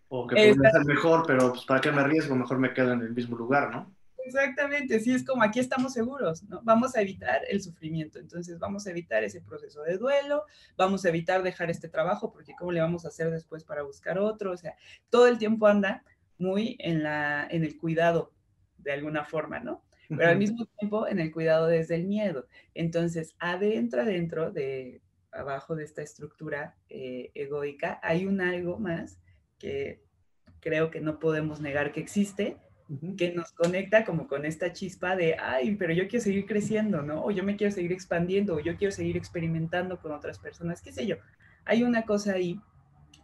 o 0.08 0.26
que 0.26 0.34
puede 0.34 0.70
ser 0.70 0.84
mejor, 0.84 1.24
pero 1.26 1.52
pues, 1.52 1.64
¿para 1.64 1.80
qué 1.80 1.90
me 1.90 2.02
arriesgo? 2.02 2.36
Mejor 2.36 2.58
me 2.58 2.74
quedo 2.74 2.92
en 2.92 3.00
el 3.00 3.14
mismo 3.14 3.38
lugar, 3.38 3.70
¿no? 3.70 3.90
Exactamente, 4.24 5.00
sí, 5.00 5.12
es 5.12 5.24
como 5.24 5.42
aquí 5.42 5.60
estamos 5.60 5.92
seguros, 5.92 6.42
¿no? 6.44 6.60
Vamos 6.62 6.96
a 6.96 7.02
evitar 7.02 7.42
el 7.48 7.62
sufrimiento, 7.62 8.18
entonces 8.18 8.58
vamos 8.58 8.86
a 8.86 8.90
evitar 8.90 9.22
ese 9.22 9.40
proceso 9.42 9.82
de 9.82 9.98
duelo, 9.98 10.44
vamos 10.76 11.04
a 11.04 11.10
evitar 11.10 11.42
dejar 11.42 11.70
este 11.70 11.88
trabajo, 11.88 12.32
porque 12.32 12.54
¿cómo 12.58 12.72
le 12.72 12.80
vamos 12.80 13.04
a 13.04 13.08
hacer 13.08 13.30
después 13.30 13.64
para 13.64 13.82
buscar 13.82 14.18
otro? 14.18 14.52
O 14.52 14.56
sea, 14.56 14.74
todo 15.10 15.26
el 15.26 15.38
tiempo 15.38 15.66
anda 15.66 16.04
muy 16.38 16.76
en, 16.80 17.02
la, 17.02 17.46
en 17.50 17.64
el 17.64 17.76
cuidado, 17.76 18.32
de 18.78 18.92
alguna 18.92 19.24
forma, 19.24 19.60
¿no? 19.60 19.84
Pero 20.08 20.28
al 20.28 20.38
mismo 20.38 20.66
tiempo 20.78 21.08
en 21.08 21.18
el 21.18 21.32
cuidado 21.32 21.66
desde 21.66 21.94
el 21.94 22.04
miedo. 22.04 22.46
Entonces, 22.74 23.34
adentro, 23.38 24.02
adentro 24.02 24.50
de, 24.50 25.00
abajo 25.32 25.74
de 25.74 25.84
esta 25.84 26.02
estructura 26.02 26.76
eh, 26.88 27.30
egoica, 27.34 28.00
hay 28.02 28.26
un 28.26 28.40
algo 28.40 28.78
más 28.78 29.18
que 29.58 30.02
creo 30.60 30.90
que 30.90 31.00
no 31.00 31.18
podemos 31.18 31.60
negar 31.60 31.92
que 31.92 32.00
existe, 32.00 32.56
que 33.16 33.32
nos 33.32 33.52
conecta 33.52 34.04
como 34.04 34.28
con 34.28 34.44
esta 34.44 34.72
chispa 34.72 35.16
de, 35.16 35.36
ay, 35.38 35.74
pero 35.76 35.94
yo 35.94 36.06
quiero 36.06 36.22
seguir 36.22 36.46
creciendo, 36.46 37.02
¿no? 37.02 37.24
O 37.24 37.30
yo 37.30 37.42
me 37.42 37.56
quiero 37.56 37.72
seguir 37.72 37.92
expandiendo, 37.92 38.56
o 38.56 38.60
yo 38.60 38.76
quiero 38.76 38.92
seguir 38.92 39.16
experimentando 39.16 39.98
con 40.00 40.12
otras 40.12 40.38
personas, 40.38 40.82
qué 40.82 40.92
sé 40.92 41.06
yo. 41.06 41.16
Hay 41.64 41.82
una 41.82 42.04
cosa 42.04 42.34
ahí 42.34 42.60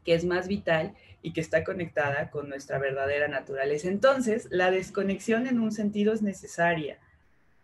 que 0.04 0.14
es 0.14 0.24
más 0.24 0.48
vital 0.48 0.94
y 1.22 1.32
que 1.34 1.42
está 1.42 1.62
conectada 1.62 2.30
con 2.30 2.48
nuestra 2.48 2.78
verdadera 2.78 3.28
naturaleza. 3.28 3.88
Entonces, 3.88 4.48
la 4.50 4.70
desconexión 4.70 5.46
en 5.46 5.60
un 5.60 5.72
sentido 5.72 6.14
es 6.14 6.22
necesaria, 6.22 6.98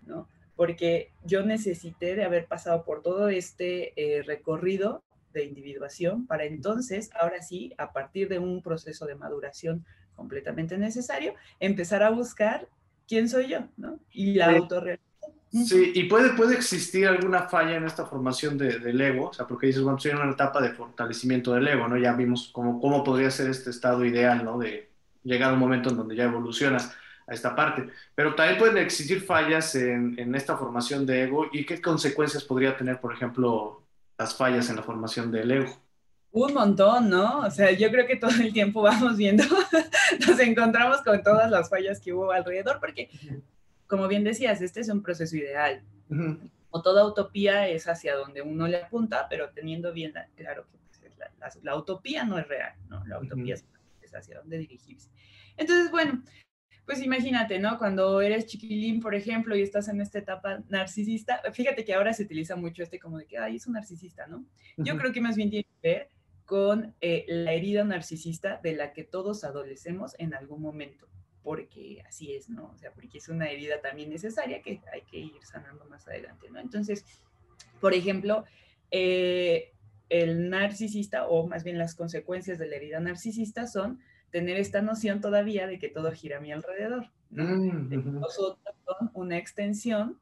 ¿no? 0.02 0.28
Porque 0.54 1.12
yo 1.25 1.44
necesité 1.44 2.14
de 2.14 2.25
haber 2.25 2.47
pasado 2.47 2.85
por 2.85 3.02
todo 3.02 3.28
este 3.28 3.92
eh, 3.97 4.23
recorrido 4.23 5.02
de 5.32 5.44
individuación 5.44 6.26
para 6.26 6.44
entonces, 6.44 7.11
ahora 7.18 7.42
sí, 7.42 7.75
a 7.78 7.92
partir 7.92 8.28
de 8.28 8.38
un 8.38 8.62
proceso 8.62 9.06
de 9.06 9.14
maduración 9.14 9.85
completamente 10.16 10.78
necesario, 10.78 11.35
empezar 11.61 12.02
a 12.02 12.11
buscar 12.11 12.68
quién 13.06 13.28
soy 13.28 13.49
yo, 13.49 13.61
¿no? 13.76 14.00
Y 14.11 14.35
la 14.35 14.50
sí. 14.50 14.56
autorrealización. 14.56 15.06
Sí, 15.50 15.92
y 15.94 16.04
puede, 16.04 16.35
puede 16.35 16.54
existir 16.54 17.06
alguna 17.06 17.49
falla 17.49 17.76
en 17.76 17.85
esta 17.85 18.04
formación 18.04 18.58
de, 18.58 18.78
del 18.78 19.00
ego, 19.00 19.30
o 19.30 19.32
sea, 19.32 19.46
porque 19.46 19.68
dices, 19.68 19.82
bueno, 19.82 19.96
estoy 19.96 20.11
en 20.12 20.18
una 20.18 20.32
etapa 20.32 20.61
de 20.61 20.70
fortalecimiento 20.75 21.54
del 21.54 21.66
ego, 21.68 21.88
¿no? 21.88 21.96
Ya 21.96 22.12
vimos 22.12 22.50
cómo, 22.52 22.80
cómo 22.80 23.02
podría 23.04 23.30
ser 23.30 23.49
este 23.50 23.70
estado 23.70 24.04
ideal, 24.04 24.44
¿no? 24.44 24.58
De 24.58 24.90
llegar 25.23 25.50
a 25.50 25.54
un 25.54 25.61
momento 25.61 25.90
en 25.90 25.96
donde 25.96 26.16
ya 26.16 26.25
evolucionas 26.25 26.94
a 27.26 27.32
esta 27.35 27.54
parte. 27.56 27.88
Pero 28.14 28.35
también 28.35 28.58
pueden 28.58 28.78
existir 28.78 29.23
fallas 29.23 29.75
en, 29.76 30.18
en 30.18 30.35
esta 30.35 30.56
formación 30.56 31.06
de 31.06 31.23
ego 31.23 31.46
y 31.52 31.64
qué 31.64 31.80
consecuencias 31.80 32.44
podría 32.44 32.76
tener, 32.76 33.00
por 33.00 33.14
ejemplo, 33.14 33.82
las 34.18 34.37
fallas 34.37 34.68
en 34.70 34.76
la 34.76 34.82
formación 34.82 35.30
del 35.30 35.50
ego. 35.52 35.86
Un 36.37 36.52
montón, 36.52 37.09
¿no? 37.09 37.47
O 37.47 37.50
sea, 37.50 37.73
yo 37.73 37.90
creo 37.90 38.07
que 38.07 38.16
todo 38.16 38.31
el 38.43 38.52
tiempo 38.52 38.83
vamos 38.83 39.16
viendo, 39.16 39.43
nos 40.28 40.38
encontramos 40.38 41.00
con 41.00 41.23
todas 41.23 41.50
las 41.50 41.71
fallas 41.71 41.99
que 41.99 42.12
hubo 42.12 42.31
alrededor, 42.31 42.78
porque, 42.78 43.09
como 43.87 44.07
bien 44.07 44.23
decías, 44.23 44.61
este 44.61 44.81
es 44.81 44.90
un 44.90 45.02
proceso 45.02 45.35
ideal. 45.35 45.83
O 46.69 46.83
toda 46.83 47.07
utopía 47.07 47.66
es 47.69 47.88
hacia 47.88 48.14
donde 48.16 48.43
uno 48.43 48.69
le 48.69 48.83
apunta, 48.83 49.26
pero 49.31 49.49
teniendo 49.49 49.95
bien 49.95 50.12
claro 50.35 50.66
que 50.71 50.76
pues, 51.09 51.59
la, 51.62 51.75
utopía 51.75 52.25
no 52.25 52.38
es 52.38 52.47
real, 52.47 52.75
¿no? 52.90 53.02
La 53.07 53.19
utopía 53.19 53.55
es, 53.55 53.64
hacia 54.14 54.38
dónde 54.38 54.59
dirigirse. 54.59 55.09
Entonces, 55.57 55.90
bueno, 55.90 56.23
pues 56.85 57.00
imagínate, 57.00 57.59
¿no? 57.59 57.78
Cuando 57.78 58.21
eres 58.21 58.45
chiquilín, 58.45 59.00
por 59.00 59.14
ejemplo, 59.14 59.57
y 59.57 59.62
estás 59.62 59.88
en 59.88 60.02
esta 60.02 60.19
etapa 60.19 60.62
narcisista, 60.69 61.40
fíjate 61.55 61.83
que 61.83 61.95
ahora 61.95 62.12
se 62.12 62.25
utiliza 62.25 62.57
mucho 62.57 62.83
este 62.83 62.99
como 62.99 63.16
de 63.16 63.25
que, 63.25 63.38
ay, 63.38 63.57
es 63.57 63.66
un 63.66 63.73
narcisista, 63.73 64.26
¿no? 64.26 64.45
Yo 64.76 64.99
creo 64.99 65.12
que 65.12 65.23
más 65.23 65.35
bien 65.35 65.49
tiene 65.49 65.64
que 65.64 65.88
ver 65.88 66.15
con 66.47 66.95
eh, 67.00 67.25
la 67.29 67.53
herida 67.53 67.85
narcisista 67.85 68.61
de 68.62 68.75
la 68.75 68.93
que 68.93 69.05
todos 69.05 69.45
adolecemos 69.45 70.15
en 70.19 70.35
algún 70.35 70.62
momento. 70.62 71.07
porque 71.43 72.03
así 72.09 72.35
es, 72.35 72.49
¿no? 72.49 72.73
O 72.75 72.76
sea, 72.76 72.91
porque 72.93 73.19
es 73.19 73.29
una 73.29 73.49
herida 73.49 73.81
también 73.81 74.11
necesaria 74.11 74.62
que 74.62 74.81
hay 74.93 75.03
que 75.03 75.19
ir 75.19 75.45
sanando 75.45 75.85
más 75.85 76.09
adelante, 76.09 76.50
¿no? 76.50 76.59
Entonces, 76.59 77.05
por 77.81 77.95
ejemplo, 77.95 78.45
eh, 78.91 79.71
el 80.09 80.50
narcisista, 80.50 81.29
o 81.29 81.47
más 81.47 81.62
bien 81.62 81.79
las 81.79 81.95
consecuencias 81.95 82.59
de 82.59 82.67
la 82.67 82.75
herida 82.75 82.99
narcisista 82.99 83.69
son 83.69 84.00
tener 84.31 84.57
esta 84.57 84.83
noción 84.83 85.21
todavía 85.21 85.67
de 85.67 85.79
que 85.79 85.88
todo 85.88 86.11
gira 86.12 86.38
a 86.38 86.41
mi 86.41 86.53
alrededor. 86.53 87.11
¿no? 87.31 87.45
Mm, 87.45 88.21
Nosotros 88.21 88.75
son 88.85 89.11
una 89.15 89.38
extensión 89.38 90.19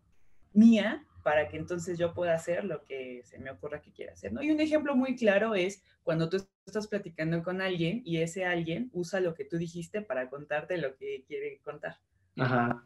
mía 0.52 1.06
para 1.24 1.48
que 1.48 1.56
entonces 1.56 1.98
yo 1.98 2.12
pueda 2.12 2.34
hacer 2.34 2.64
lo 2.64 2.84
que 2.84 3.22
se 3.24 3.38
me 3.38 3.50
ocurra 3.50 3.80
que 3.80 3.92
quiera 3.92 4.12
hacer, 4.12 4.32
¿no? 4.32 4.42
Y 4.42 4.50
un 4.50 4.60
ejemplo 4.60 4.94
muy 4.94 5.16
claro 5.16 5.54
es 5.54 5.82
cuando 6.02 6.28
tú 6.28 6.36
estás 6.66 6.86
platicando 6.86 7.42
con 7.42 7.62
alguien 7.62 8.02
y 8.04 8.18
ese 8.18 8.44
alguien 8.44 8.90
usa 8.92 9.20
lo 9.20 9.34
que 9.34 9.46
tú 9.46 9.56
dijiste 9.56 10.02
para 10.02 10.28
contarte 10.28 10.76
lo 10.76 10.94
que 10.96 11.24
quiere 11.26 11.60
contar. 11.62 11.96
Ajá. 12.36 12.84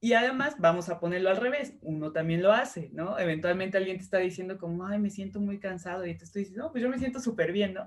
Y 0.00 0.14
además, 0.14 0.56
vamos 0.58 0.88
a 0.88 0.98
ponerlo 0.98 1.28
al 1.28 1.36
revés, 1.36 1.74
uno 1.82 2.12
también 2.12 2.42
lo 2.42 2.50
hace, 2.50 2.90
¿no? 2.94 3.18
Eventualmente 3.18 3.76
alguien 3.76 3.98
te 3.98 4.02
está 4.02 4.18
diciendo 4.18 4.56
como, 4.56 4.86
ay, 4.86 4.98
me 4.98 5.10
siento 5.10 5.38
muy 5.38 5.60
cansado 5.60 6.06
y 6.06 6.16
te 6.16 6.24
estoy 6.24 6.40
diciendo, 6.42 6.64
no, 6.64 6.72
pues 6.72 6.82
yo 6.82 6.88
me 6.88 6.98
siento 6.98 7.20
súper 7.20 7.52
bien, 7.52 7.74
¿no? 7.74 7.86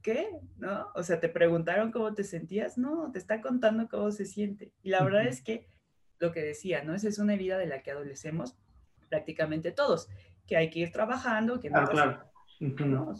¿Qué? 0.00 0.30
¿No? 0.56 0.88
O 0.94 1.02
sea, 1.02 1.20
te 1.20 1.28
preguntaron 1.28 1.92
cómo 1.92 2.14
te 2.14 2.24
sentías, 2.24 2.78
no, 2.78 3.12
te 3.12 3.18
está 3.18 3.42
contando 3.42 3.86
cómo 3.86 4.10
se 4.10 4.24
siente. 4.24 4.72
Y 4.82 4.88
la 4.88 5.04
verdad 5.04 5.26
es 5.26 5.42
que 5.42 5.68
lo 6.18 6.32
que 6.32 6.42
decía, 6.42 6.82
¿no? 6.82 6.94
Esa 6.94 7.08
es 7.08 7.18
una 7.18 7.34
herida 7.34 7.58
de 7.58 7.66
la 7.66 7.82
que 7.82 7.90
adolecemos 7.90 8.56
prácticamente 9.08 9.72
todos, 9.72 10.08
que 10.46 10.56
hay 10.56 10.70
que 10.70 10.80
ir 10.80 10.92
trabajando, 10.92 11.60
que 11.60 11.70
no 11.70 11.78
ah, 11.78 11.88
claro. 11.88 13.14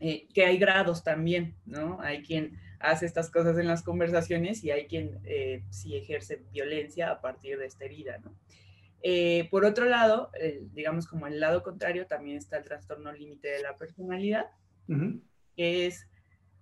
Eh, 0.00 0.28
que 0.32 0.44
hay 0.44 0.58
grados 0.58 1.02
también, 1.02 1.56
¿no? 1.66 2.00
Hay 2.00 2.22
quien 2.22 2.56
hace 2.78 3.06
estas 3.06 3.30
cosas 3.30 3.58
en 3.58 3.66
las 3.66 3.82
conversaciones 3.82 4.62
y 4.62 4.70
hay 4.70 4.86
quien 4.86 5.18
eh, 5.24 5.64
sí 5.70 5.96
ejerce 5.96 6.44
violencia 6.52 7.10
a 7.10 7.20
partir 7.20 7.58
de 7.58 7.66
esta 7.66 7.84
herida, 7.84 8.18
¿no? 8.18 8.32
Eh, 9.02 9.48
por 9.50 9.64
otro 9.64 9.84
lado, 9.84 10.30
digamos 10.72 11.06
como 11.06 11.28
el 11.28 11.38
lado 11.38 11.62
contrario, 11.62 12.06
también 12.06 12.36
está 12.36 12.58
el 12.58 12.64
trastorno 12.64 13.12
límite 13.12 13.48
de 13.48 13.62
la 13.62 13.76
personalidad, 13.76 14.46
que 15.56 15.86
es 15.86 16.08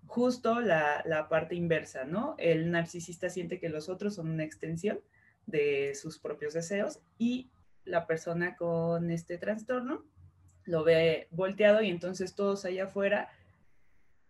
justo 0.07 0.61
la, 0.61 1.03
la, 1.07 1.29
parte 1.29 1.55
inversa, 1.55 2.05
¿no? 2.05 2.35
El 2.39 2.71
narcisista 2.71 3.31
siente 3.31 3.59
que 3.59 3.71
los 3.71 3.89
otros 3.89 4.15
son 4.17 4.29
una 4.29 4.45
extensión 4.45 5.01
de 5.47 5.95
sus 5.95 6.19
propios 6.19 6.55
deseos 6.55 7.01
y 7.19 7.51
la 7.85 8.07
persona 8.07 8.57
con 8.57 9.11
este 9.11 9.39
trastorno 9.39 10.05
lo 10.65 10.83
ve 10.83 11.29
volteado 11.31 11.83
y 11.83 11.91
entonces 11.91 12.35
todos 12.35 12.65
allá 12.65 12.85
afuera 12.85 13.31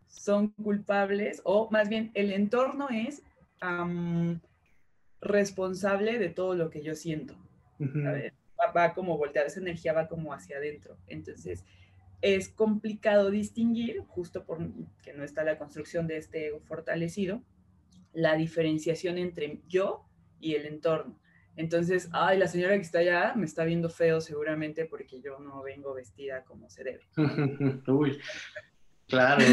son 0.06 0.48
culpables 0.48 1.40
o 1.44 1.70
más 1.70 1.88
bien 1.88 2.10
el 2.14 2.32
entorno 2.32 2.88
es 2.90 3.22
responsable 5.20 6.18
de 6.18 6.28
todo 6.28 6.54
lo 6.54 6.70
que 6.70 6.82
yo 6.82 6.94
siento. 6.94 7.34
va, 8.74 8.94
como 8.94 9.16
volteado, 9.16 9.48
esa 9.48 9.60
energía 9.60 9.92
va 9.92 10.08
como 10.08 10.32
hacia 10.32 10.58
adentro. 10.58 10.96
Entonces 11.06 11.64
es 12.22 12.48
complicado 12.48 13.30
distinguir, 13.30 14.02
justo 14.08 14.44
porque 14.44 15.12
no 15.14 15.24
está 15.24 15.44
la 15.44 15.58
construcción 15.58 16.06
de 16.06 16.16
este 16.16 16.46
ego 16.46 16.60
fortalecido, 16.60 17.42
la 18.12 18.36
diferenciación 18.36 19.18
entre 19.18 19.60
yo 19.68 20.04
y 20.46 20.54
el 20.54 20.66
entorno. 20.66 21.18
Entonces, 21.56 22.08
ay, 22.12 22.38
la 22.38 22.46
señora 22.46 22.74
que 22.74 22.82
está 22.82 22.98
allá 22.98 23.32
me 23.34 23.46
está 23.46 23.64
viendo 23.64 23.88
feo 23.88 24.20
seguramente 24.20 24.84
porque 24.84 25.20
yo 25.20 25.38
no 25.38 25.62
vengo 25.62 25.94
vestida 25.94 26.44
como 26.44 26.68
se 26.68 26.84
debe. 26.84 27.00
Uy, 27.86 28.20
claro. 29.08 29.44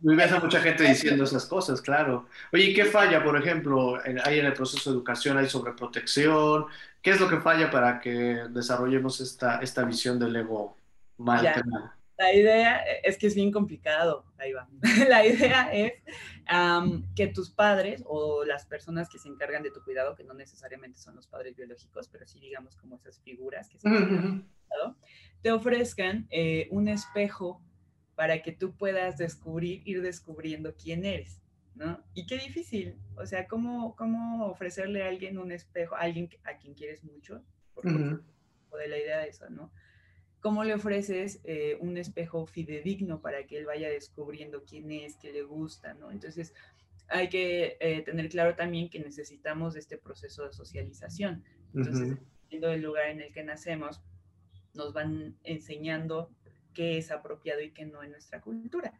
Ves 0.00 0.32
a 0.32 0.40
mucha 0.40 0.60
gente 0.60 0.82
diciendo 0.82 1.24
esas 1.24 1.46
cosas, 1.46 1.80
claro. 1.80 2.26
Oye, 2.52 2.64
¿y 2.64 2.74
qué 2.74 2.84
falla, 2.84 3.22
por 3.22 3.36
ejemplo, 3.36 3.98
hay 4.24 4.40
en 4.40 4.46
el 4.46 4.52
proceso 4.52 4.90
de 4.90 4.96
educación, 4.96 5.38
hay 5.38 5.48
sobreprotección? 5.48 6.66
¿Qué 7.00 7.10
es 7.10 7.20
lo 7.20 7.28
que 7.28 7.40
falla 7.40 7.70
para 7.70 8.00
que 8.00 8.42
desarrollemos 8.50 9.20
esta, 9.20 9.60
esta 9.60 9.84
visión 9.84 10.18
del 10.18 10.34
ego 10.34 10.76
mal? 11.18 11.54
La 12.16 12.32
idea 12.32 12.82
es 13.02 13.18
que 13.18 13.26
es 13.26 13.34
bien 13.34 13.50
complicado, 13.50 14.24
ahí 14.38 14.52
va. 14.52 14.68
La 15.08 15.26
idea 15.26 15.72
es 15.72 15.94
que 17.16 17.26
tus 17.28 17.50
padres 17.50 18.02
o 18.06 18.44
las 18.44 18.66
personas 18.66 19.08
que 19.08 19.18
se 19.18 19.28
encargan 19.28 19.62
de 19.62 19.70
tu 19.70 19.82
cuidado, 19.82 20.14
que 20.14 20.24
no 20.24 20.34
necesariamente 20.34 20.98
son 20.98 21.16
los 21.16 21.26
padres 21.26 21.56
biológicos, 21.56 22.08
pero 22.08 22.26
sí 22.26 22.38
digamos 22.38 22.76
como 22.76 22.96
esas 22.96 23.20
figuras 23.20 23.68
que 23.68 23.78
se 23.78 23.88
te 25.42 25.52
ofrezcan 25.52 26.26
eh, 26.30 26.68
un 26.70 26.88
espejo 26.88 27.62
para 28.14 28.42
que 28.42 28.52
tú 28.52 28.74
puedas 28.76 29.18
descubrir, 29.18 29.82
ir 29.84 30.00
descubriendo 30.00 30.74
quién 30.74 31.04
eres, 31.04 31.42
¿no? 31.74 32.02
Y 32.14 32.26
qué 32.26 32.38
difícil, 32.38 32.96
o 33.16 33.26
sea, 33.26 33.46
¿cómo, 33.46 33.94
cómo 33.94 34.46
ofrecerle 34.46 35.02
a 35.02 35.08
alguien 35.08 35.36
un 35.36 35.52
espejo, 35.52 35.96
a 35.96 36.00
alguien 36.00 36.30
a 36.44 36.56
quien 36.56 36.74
quieres 36.74 37.04
mucho? 37.04 37.42
Por 37.74 37.84
de 37.84 38.88
la 38.88 38.98
idea 38.98 39.18
de 39.18 39.28
eso, 39.28 39.48
¿no? 39.50 39.70
¿Cómo 40.44 40.62
le 40.62 40.74
ofreces 40.74 41.40
eh, 41.44 41.78
un 41.80 41.96
espejo 41.96 42.44
fidedigno 42.44 43.22
para 43.22 43.46
que 43.46 43.56
él 43.56 43.64
vaya 43.64 43.88
descubriendo 43.88 44.62
quién 44.62 44.92
es, 44.92 45.16
qué 45.16 45.32
le 45.32 45.42
gusta, 45.42 45.94
¿no? 45.94 46.10
Entonces, 46.10 46.52
hay 47.08 47.30
que 47.30 47.78
eh, 47.80 48.02
tener 48.02 48.28
claro 48.28 48.54
también 48.54 48.90
que 48.90 49.00
necesitamos 49.00 49.74
este 49.74 49.96
proceso 49.96 50.44
de 50.44 50.52
socialización. 50.52 51.42
Entonces, 51.74 52.10
dependiendo 52.10 52.68
del 52.68 52.82
lugar 52.82 53.06
en 53.06 53.22
el 53.22 53.32
que 53.32 53.42
nacemos, 53.42 54.02
nos 54.74 54.92
van 54.92 55.34
enseñando 55.44 56.30
qué 56.74 56.98
es 56.98 57.10
apropiado 57.10 57.62
y 57.62 57.70
qué 57.70 57.86
no 57.86 58.02
en 58.02 58.10
nuestra 58.10 58.42
cultura. 58.42 58.92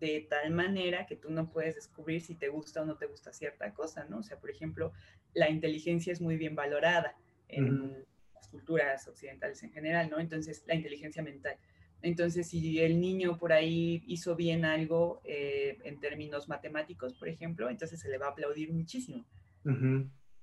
De 0.00 0.26
tal 0.30 0.52
manera 0.52 1.04
que 1.04 1.16
tú 1.16 1.28
no 1.28 1.50
puedes 1.50 1.74
descubrir 1.74 2.22
si 2.22 2.34
te 2.34 2.48
gusta 2.48 2.80
o 2.80 2.86
no 2.86 2.96
te 2.96 3.04
gusta 3.04 3.34
cierta 3.34 3.74
cosa, 3.74 4.06
¿no? 4.06 4.20
O 4.20 4.22
sea, 4.22 4.40
por 4.40 4.48
ejemplo, 4.48 4.94
la 5.34 5.50
inteligencia 5.50 6.14
es 6.14 6.22
muy 6.22 6.38
bien 6.38 6.54
valorada 6.54 7.14
en, 7.48 8.06
culturas 8.46 9.08
occidentales 9.08 9.60
en 9.64 9.72
general, 9.72 10.08
¿no? 10.08 10.20
Entonces, 10.20 10.62
la 10.66 10.76
inteligencia 10.76 11.22
mental. 11.22 11.56
Entonces, 12.00 12.48
si 12.48 12.78
el 12.80 13.00
niño 13.00 13.38
por 13.38 13.52
ahí 13.52 14.04
hizo 14.06 14.36
bien 14.36 14.64
algo 14.64 15.20
eh, 15.24 15.78
en 15.84 15.98
términos 15.98 16.48
matemáticos, 16.48 17.14
por 17.14 17.28
ejemplo, 17.28 17.68
entonces 17.68 18.00
se 18.00 18.08
le 18.08 18.18
va 18.18 18.26
a 18.26 18.30
aplaudir 18.30 18.72
muchísimo. 18.72 19.24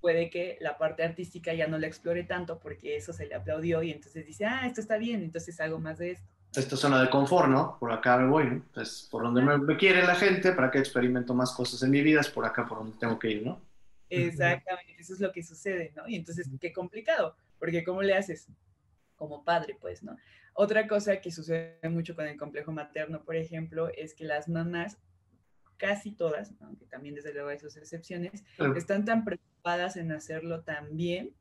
Puede 0.01 0.29
que 0.29 0.57
la 0.59 0.77
parte 0.77 1.03
artística 1.03 1.53
ya 1.53 1.67
no 1.67 1.79
la 1.79 1.87
explore 1.87 2.23
tanto 2.23 2.59
porque 2.59 2.95
eso 2.95 3.13
se 3.13 3.25
le 3.25 3.33
aplaudió 3.33 3.81
y 3.81 3.91
entonces 3.91 4.25
dice, 4.25 4.45
ah, 4.45 4.67
esto 4.67 4.81
está 4.81 4.97
bien, 4.97 5.23
entonces 5.23 5.59
hago 5.59 5.79
más 5.79 5.97
de 5.97 6.11
esto. 6.11 6.29
Esta 6.53 6.77
zona 6.77 7.01
de 7.01 7.09
confort, 7.09 7.49
¿no? 7.49 7.77
Por 7.79 7.91
acá 7.91 8.17
me 8.17 8.27
voy, 8.27 8.45
¿no? 8.45 8.53
Entonces, 8.53 9.07
por 9.09 9.23
donde 9.23 9.41
me, 9.41 9.77
quiere 9.77 10.03
la 10.03 10.15
gente, 10.15 10.51
para 10.51 10.69
que 10.69 10.79
experimento 10.79 11.33
más 11.33 11.53
cosas 11.53 11.81
en 11.83 11.89
mi 11.89 12.01
vida, 12.01 12.21
es 12.21 12.29
por 12.29 12.45
acá 12.45 12.67
por 12.67 12.77
donde 12.77 12.97
tengo 12.97 13.17
que 13.17 13.31
ir, 13.31 13.45
¿no? 13.45 13.61
Exactamente, 14.09 14.95
eso 14.99 15.13
es 15.13 15.19
lo 15.19 15.31
que 15.31 15.41
sucede, 15.41 15.91
¿no? 15.95 16.07
Y 16.07 16.15
entonces, 16.15 16.49
qué 16.61 16.71
complicado, 16.71 17.35
porque 17.59 17.83
¿cómo 17.83 18.01
le 18.01 18.15
haces? 18.15 18.47
Como 19.15 19.43
padre, 19.43 19.77
pues, 19.79 20.03
¿no? 20.03 20.17
Otra 20.53 20.87
cosa 20.87 21.19
que 21.19 21.31
sucede 21.31 21.77
mucho 21.89 22.15
con 22.15 22.27
el 22.27 22.37
complejo 22.37 22.71
materno, 22.71 23.23
por 23.23 23.35
ejemplo, 23.35 23.89
es 23.89 24.13
que 24.13 24.23
las 24.23 24.47
mamás, 24.47 24.97
casi 25.77 26.11
todas, 26.11 26.53
aunque 26.61 26.85
también 26.85 27.15
desde 27.15 27.33
luego 27.33 27.49
hay 27.49 27.59
sus 27.59 27.75
excepciones, 27.75 28.45
están 28.75 29.03
tan 29.03 29.25
preocupadas 29.25 29.97
en 29.97 30.11
hacerlo 30.13 30.63
tan 30.63 30.95
bien 30.95 31.33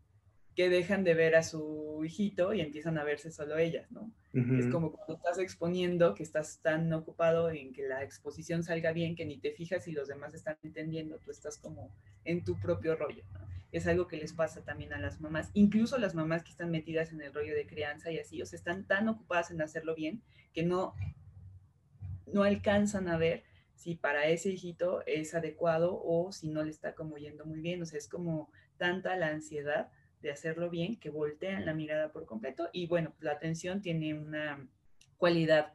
que 0.56 0.68
dejan 0.68 1.04
de 1.04 1.14
ver 1.14 1.34
a 1.36 1.42
su 1.42 2.02
hijito 2.04 2.54
y 2.54 2.60
empiezan 2.60 2.98
a 2.98 3.04
verse 3.04 3.30
solo 3.30 3.58
ellas, 3.58 3.90
¿no? 3.90 4.12
Es 4.32 4.66
como 4.66 4.90
cuando 4.90 5.14
estás 5.14 5.38
exponiendo, 5.38 6.14
que 6.14 6.24
estás 6.24 6.58
tan 6.60 6.92
ocupado 6.92 7.50
en 7.50 7.72
que 7.72 7.86
la 7.86 8.02
exposición 8.02 8.64
salga 8.64 8.92
bien, 8.92 9.14
que 9.14 9.24
ni 9.24 9.38
te 9.38 9.52
fijas 9.52 9.84
si 9.84 9.92
los 9.92 10.08
demás 10.08 10.34
están 10.34 10.56
entendiendo, 10.64 11.18
tú 11.18 11.30
estás 11.30 11.56
como 11.56 11.94
en 12.24 12.44
tu 12.44 12.58
propio 12.58 12.96
rollo, 12.96 13.22
¿no? 13.32 13.46
Es 13.74 13.86
algo 13.86 14.06
que 14.06 14.16
les 14.16 14.32
pasa 14.32 14.64
también 14.64 14.92
a 14.92 14.98
las 14.98 15.20
mamás, 15.20 15.50
incluso 15.52 15.98
las 15.98 16.14
mamás 16.14 16.44
que 16.44 16.50
están 16.50 16.70
metidas 16.70 17.12
en 17.12 17.20
el 17.20 17.34
rollo 17.34 17.54
de 17.54 17.66
crianza 17.66 18.10
y 18.10 18.18
así, 18.18 18.40
o 18.40 18.46
sea, 18.46 18.56
están 18.56 18.86
tan 18.86 19.08
ocupadas 19.08 19.50
en 19.50 19.60
hacerlo 19.60 19.94
bien 19.94 20.22
que 20.52 20.62
no, 20.62 20.94
no 22.26 22.42
alcanzan 22.44 23.08
a 23.08 23.18
ver 23.18 23.42
si 23.74 23.96
para 23.96 24.28
ese 24.28 24.50
hijito 24.50 25.02
es 25.06 25.34
adecuado 25.34 26.00
o 26.02 26.32
si 26.32 26.48
no 26.48 26.62
le 26.62 26.70
está 26.70 26.94
como 26.94 27.18
yendo 27.18 27.44
muy 27.44 27.60
bien, 27.60 27.82
o 27.82 27.86
sea, 27.86 27.98
es 27.98 28.08
como 28.08 28.50
tanta 28.76 29.16
la 29.16 29.28
ansiedad 29.28 29.90
de 30.20 30.30
hacerlo 30.30 30.70
bien, 30.70 30.98
que 30.98 31.10
voltean 31.10 31.66
la 31.66 31.74
mirada 31.74 32.10
por 32.10 32.24
completo. 32.24 32.70
Y 32.72 32.86
bueno, 32.86 33.14
la 33.20 33.32
atención 33.32 33.82
tiene 33.82 34.14
una 34.14 34.66
cualidad 35.18 35.74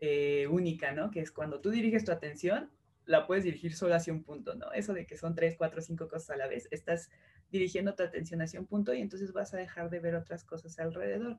eh, 0.00 0.46
única, 0.48 0.92
¿no? 0.92 1.10
Que 1.10 1.20
es 1.20 1.30
cuando 1.30 1.60
tú 1.60 1.70
diriges 1.70 2.04
tu 2.04 2.12
atención, 2.12 2.70
la 3.04 3.26
puedes 3.26 3.44
dirigir 3.44 3.74
solo 3.74 3.94
hacia 3.94 4.12
un 4.12 4.24
punto, 4.24 4.54
¿no? 4.54 4.72
Eso 4.72 4.94
de 4.94 5.06
que 5.06 5.16
son 5.16 5.34
tres, 5.34 5.56
cuatro, 5.58 5.82
cinco 5.82 6.08
cosas 6.08 6.30
a 6.30 6.36
la 6.36 6.46
vez, 6.46 6.68
estás 6.70 7.10
dirigiendo 7.50 7.94
tu 7.94 8.02
atención 8.02 8.42
hacia 8.42 8.60
un 8.60 8.66
punto 8.66 8.94
y 8.94 9.00
entonces 9.00 9.32
vas 9.32 9.52
a 9.54 9.56
dejar 9.56 9.90
de 9.90 10.00
ver 10.00 10.14
otras 10.14 10.44
cosas 10.44 10.78
alrededor. 10.78 11.38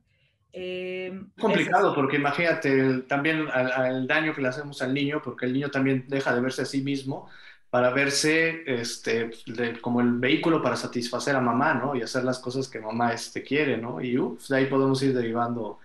Eh, 0.54 1.18
complicado 1.40 1.96
porque 1.96 2.18
imagínate 2.18 3.04
también 3.04 3.48
el 3.86 4.06
daño 4.06 4.36
que 4.36 4.42
le 4.42 4.50
hacemos 4.50 4.82
al 4.82 4.94
niño, 4.94 5.22
porque 5.24 5.46
el 5.46 5.54
niño 5.54 5.72
también 5.72 6.06
deja 6.08 6.36
de 6.36 6.42
verse 6.42 6.64
a 6.64 6.66
sí 6.66 6.82
mismo 6.82 7.30
para 7.70 7.90
verse 7.92 8.64
este, 8.68 9.32
como 9.80 10.02
el 10.02 10.20
vehículo 10.20 10.62
para 10.62 10.76
satisfacer 10.76 11.38
a 11.38 11.42
mamá, 11.42 11.74
¿no? 11.74 11.96
Y 11.96 12.02
hacer 12.02 12.26
las 12.26 12.40
cosas 12.40 12.68
que 12.68 12.82
mamá 12.82 13.14
este, 13.14 13.44
quiere, 13.44 13.78
¿no? 13.78 14.02
Y 14.02 14.18
de 14.18 14.58
ahí 14.58 14.66
podemos 14.66 15.02
ir 15.04 15.16
derivando 15.16 15.80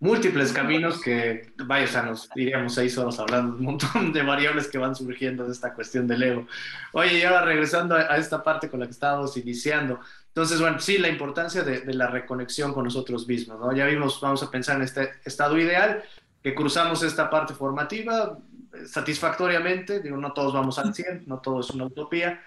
múltiples 0.00 0.52
caminos 0.52 1.00
que, 1.00 1.52
vaya, 1.64 1.84
o 1.84 1.88
sea, 1.88 2.02
nos 2.02 2.28
iríamos 2.34 2.74
seis 2.74 2.96
horas 2.98 3.18
hablando 3.18 3.54
un 3.56 3.62
montón 3.62 4.12
de 4.12 4.22
variables 4.22 4.68
que 4.68 4.78
van 4.78 4.96
surgiendo 4.96 5.44
de 5.44 5.52
esta 5.52 5.72
cuestión 5.74 6.06
del 6.06 6.22
ego. 6.22 6.46
Oye, 6.92 7.18
y 7.18 7.22
ahora 7.22 7.44
regresando 7.44 7.94
a, 7.94 8.16
esta 8.16 8.42
parte 8.42 8.68
con 8.68 8.80
la 8.80 8.86
que 8.86 8.92
estábamos 8.92 9.36
iniciando. 9.36 10.00
Entonces, 10.28 10.60
bueno, 10.60 10.80
sí, 10.80 10.98
la 10.98 11.08
importancia 11.08 11.62
de, 11.62 11.80
de, 11.80 11.94
la 11.94 12.06
reconexión 12.06 12.72
con 12.72 12.84
nosotros 12.84 13.28
mismos, 13.28 13.60
¿no? 13.60 13.72
Ya 13.74 13.86
vimos, 13.86 14.20
vamos 14.20 14.42
a 14.42 14.50
pensar 14.50 14.76
en 14.76 14.82
este 14.82 15.10
estado 15.24 15.58
ideal, 15.58 16.02
que 16.42 16.54
cruzamos 16.54 17.02
esta 17.02 17.28
parte 17.28 17.52
formativa 17.52 18.38
satisfactoriamente, 18.86 20.00
digo, 20.00 20.16
no 20.16 20.32
todos 20.32 20.52
vamos 20.52 20.78
al 20.78 20.94
100, 20.94 21.24
no 21.26 21.38
todo 21.38 21.60
es 21.60 21.70
una 21.70 21.86
utopía, 21.86 22.40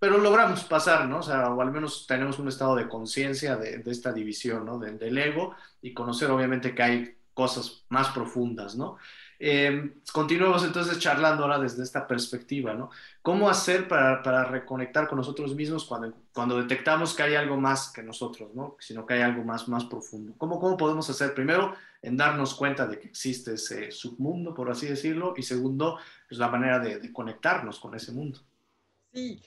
pero 0.00 0.18
logramos 0.18 0.64
pasar, 0.64 1.06
¿no? 1.06 1.20
O 1.20 1.60
al 1.60 1.70
menos 1.70 2.06
tenemos 2.08 2.38
un 2.38 2.48
estado 2.48 2.74
de 2.74 2.88
conciencia 2.88 3.56
de, 3.56 3.78
de, 3.78 3.90
esta 3.90 4.12
división, 4.12 4.64
¿no? 4.64 4.78
del 4.78 5.18
ego 5.18 5.54
y 5.82 5.92
conocer 5.92 6.30
obviamente 6.30 6.74
que 6.74 6.82
hay 6.82 7.16
cosas 7.34 7.84
más 7.90 8.08
profundas, 8.08 8.74
¿no? 8.74 8.96
Eh, 9.42 9.94
continuemos 10.12 10.64
entonces 10.64 10.98
charlando 10.98 11.44
ahora 11.44 11.58
desde 11.58 11.82
esta 11.82 12.06
perspectiva, 12.06 12.74
¿no? 12.74 12.90
¿Cómo 13.22 13.48
hacer 13.48 13.88
para, 13.88 14.22
para, 14.22 14.44
reconectar 14.44 15.08
con 15.08 15.16
nosotros 15.16 15.54
mismos 15.54 15.84
cuando, 15.86 16.14
cuando 16.32 16.60
detectamos 16.60 17.14
que 17.14 17.22
hay 17.22 17.34
algo 17.34 17.56
más 17.56 17.90
que 17.90 18.02
nosotros, 18.02 18.54
¿no? 18.54 18.76
Sino 18.80 19.06
que 19.06 19.14
hay 19.14 19.22
algo 19.22 19.44
más, 19.44 19.68
más 19.68 19.84
profundo. 19.84 20.34
¿Cómo, 20.36 20.60
¿Cómo 20.60 20.76
podemos 20.76 21.08
hacer 21.08 21.32
primero 21.34 21.74
en 22.02 22.18
darnos 22.18 22.54
cuenta 22.54 22.86
de 22.86 22.98
que 22.98 23.08
existe 23.08 23.54
ese 23.54 23.90
submundo, 23.90 24.52
por 24.52 24.70
así 24.70 24.86
decirlo, 24.86 25.32
y 25.36 25.42
segundo, 25.42 25.98
pues 26.28 26.38
la 26.38 26.48
manera 26.48 26.78
de, 26.78 26.98
de 27.00 27.12
conectarnos 27.12 27.80
con 27.80 27.94
ese 27.94 28.12
mundo? 28.12 28.40
Sí, 29.12 29.40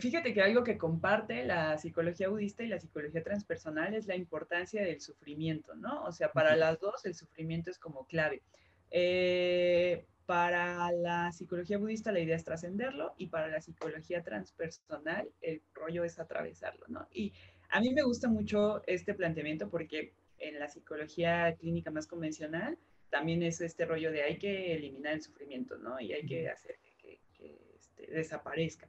fíjate 0.00 0.32
que 0.32 0.42
algo 0.42 0.64
que 0.64 0.78
comparte 0.78 1.44
la 1.44 1.78
psicología 1.78 2.28
budista 2.28 2.62
y 2.62 2.68
la 2.68 2.80
psicología 2.80 3.22
transpersonal 3.22 3.94
es 3.94 4.06
la 4.06 4.16
importancia 4.16 4.82
del 4.82 5.00
sufrimiento, 5.00 5.74
¿no? 5.74 6.04
O 6.04 6.12
sea, 6.12 6.32
para 6.32 6.56
las 6.56 6.78
dos 6.80 7.04
el 7.04 7.14
sufrimiento 7.14 7.70
es 7.70 7.78
como 7.78 8.06
clave. 8.06 8.42
Eh, 8.90 10.06
para 10.26 10.92
la 10.92 11.32
psicología 11.32 11.78
budista 11.78 12.12
la 12.12 12.20
idea 12.20 12.36
es 12.36 12.44
trascenderlo 12.44 13.14
y 13.16 13.28
para 13.28 13.48
la 13.48 13.60
psicología 13.60 14.22
transpersonal 14.22 15.28
el 15.40 15.62
rollo 15.72 16.04
es 16.04 16.18
atravesarlo, 16.18 16.84
¿no? 16.88 17.08
Y 17.12 17.32
a 17.70 17.80
mí 17.80 17.92
me 17.94 18.02
gusta 18.02 18.28
mucho 18.28 18.82
este 18.86 19.14
planteamiento 19.14 19.70
porque 19.70 20.12
en 20.38 20.58
la 20.58 20.68
psicología 20.68 21.54
clínica 21.56 21.90
más 21.90 22.06
convencional 22.06 22.78
también 23.10 23.42
es 23.42 23.60
este 23.60 23.86
rollo 23.86 24.12
de 24.12 24.22
hay 24.22 24.38
que 24.38 24.74
eliminar 24.74 25.14
el 25.14 25.22
sufrimiento, 25.22 25.78
¿no? 25.78 25.98
Y 25.98 26.12
hay 26.12 26.26
que 26.26 26.48
hacer 26.48 26.76
que, 27.00 27.20
que 27.32 27.58
este, 27.78 28.06
desaparezca 28.12 28.86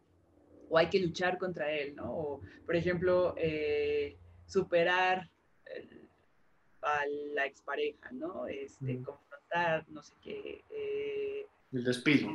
o 0.70 0.78
hay 0.78 0.88
que 0.88 1.00
luchar 1.00 1.38
contra 1.38 1.72
él, 1.72 1.96
¿no? 1.96 2.12
O, 2.12 2.42
por 2.66 2.76
ejemplo, 2.76 3.34
eh, 3.38 4.18
superar 4.46 5.30
a 6.82 7.06
la 7.34 7.46
expareja, 7.46 8.12
¿no? 8.12 8.48
Este, 8.48 9.02
confrontar, 9.02 9.86
no 9.90 10.02
sé 10.02 10.14
qué. 10.22 10.64
Eh, 10.70 11.46
el 11.72 11.84
despido. 11.84 12.30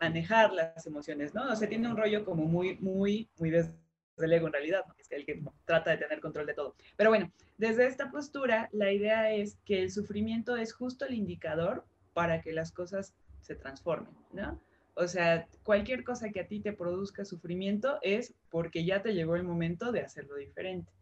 Manejar 0.00 0.52
las 0.52 0.86
emociones, 0.86 1.34
¿no? 1.34 1.50
O 1.50 1.56
sea, 1.56 1.68
tiene 1.68 1.88
un 1.88 1.96
rollo 1.96 2.24
como 2.24 2.44
muy, 2.44 2.76
muy, 2.78 3.28
muy 3.38 3.50
desde 3.50 3.74
el 4.18 4.32
ego 4.32 4.46
en 4.46 4.52
realidad, 4.52 4.84
¿no? 4.86 4.94
es 4.98 5.10
el 5.10 5.24
que 5.24 5.42
trata 5.64 5.90
de 5.90 5.96
tener 5.96 6.20
control 6.20 6.46
de 6.46 6.54
todo. 6.54 6.76
Pero 6.96 7.10
bueno, 7.10 7.32
desde 7.58 7.86
esta 7.86 8.10
postura, 8.10 8.68
la 8.72 8.92
idea 8.92 9.32
es 9.32 9.58
que 9.64 9.82
el 9.82 9.90
sufrimiento 9.90 10.56
es 10.56 10.72
justo 10.72 11.06
el 11.06 11.14
indicador 11.14 11.84
para 12.12 12.40
que 12.40 12.52
las 12.52 12.72
cosas 12.72 13.14
se 13.40 13.56
transformen, 13.56 14.14
¿no? 14.32 14.60
O 14.94 15.08
sea, 15.08 15.48
cualquier 15.62 16.04
cosa 16.04 16.30
que 16.30 16.40
a 16.40 16.46
ti 16.46 16.60
te 16.60 16.72
produzca 16.72 17.24
sufrimiento 17.24 17.98
es 18.02 18.34
porque 18.50 18.84
ya 18.84 19.02
te 19.02 19.14
llegó 19.14 19.36
el 19.36 19.42
momento 19.42 19.90
de 19.90 20.02
hacerlo 20.02 20.36
diferente. 20.36 20.92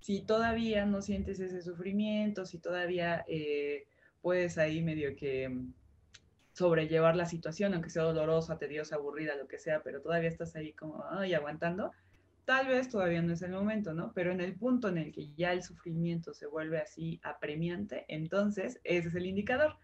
Si 0.00 0.20
todavía 0.22 0.86
no 0.86 1.02
sientes 1.02 1.40
ese 1.40 1.62
sufrimiento, 1.62 2.46
si 2.46 2.58
todavía 2.58 3.24
eh, 3.26 3.86
puedes 4.20 4.56
ahí 4.58 4.82
medio 4.82 5.16
que 5.16 5.48
mm, 5.48 5.72
sobrellevar 6.52 7.16
la 7.16 7.26
situación, 7.26 7.74
aunque 7.74 7.90
sea 7.90 8.04
dolorosa, 8.04 8.58
tediosa, 8.58 8.96
aburrida, 8.96 9.34
lo 9.34 9.48
que 9.48 9.58
sea, 9.58 9.82
pero 9.82 10.00
todavía 10.00 10.28
estás 10.28 10.54
ahí 10.54 10.72
como, 10.72 11.04
ay, 11.10 11.34
aguantando, 11.34 11.90
tal 12.44 12.68
vez 12.68 12.88
todavía 12.88 13.22
no 13.22 13.32
es 13.32 13.42
el 13.42 13.52
momento, 13.52 13.94
¿no? 13.94 14.12
Pero 14.14 14.30
en 14.30 14.40
el 14.40 14.54
punto 14.54 14.88
en 14.88 14.98
el 14.98 15.12
que 15.12 15.32
ya 15.34 15.52
el 15.52 15.62
sufrimiento 15.62 16.34
se 16.34 16.46
vuelve 16.46 16.78
así 16.78 17.18
apremiante, 17.24 18.04
entonces 18.08 18.80
ese 18.84 19.08
es 19.08 19.14
el 19.14 19.26
indicador 19.26 19.76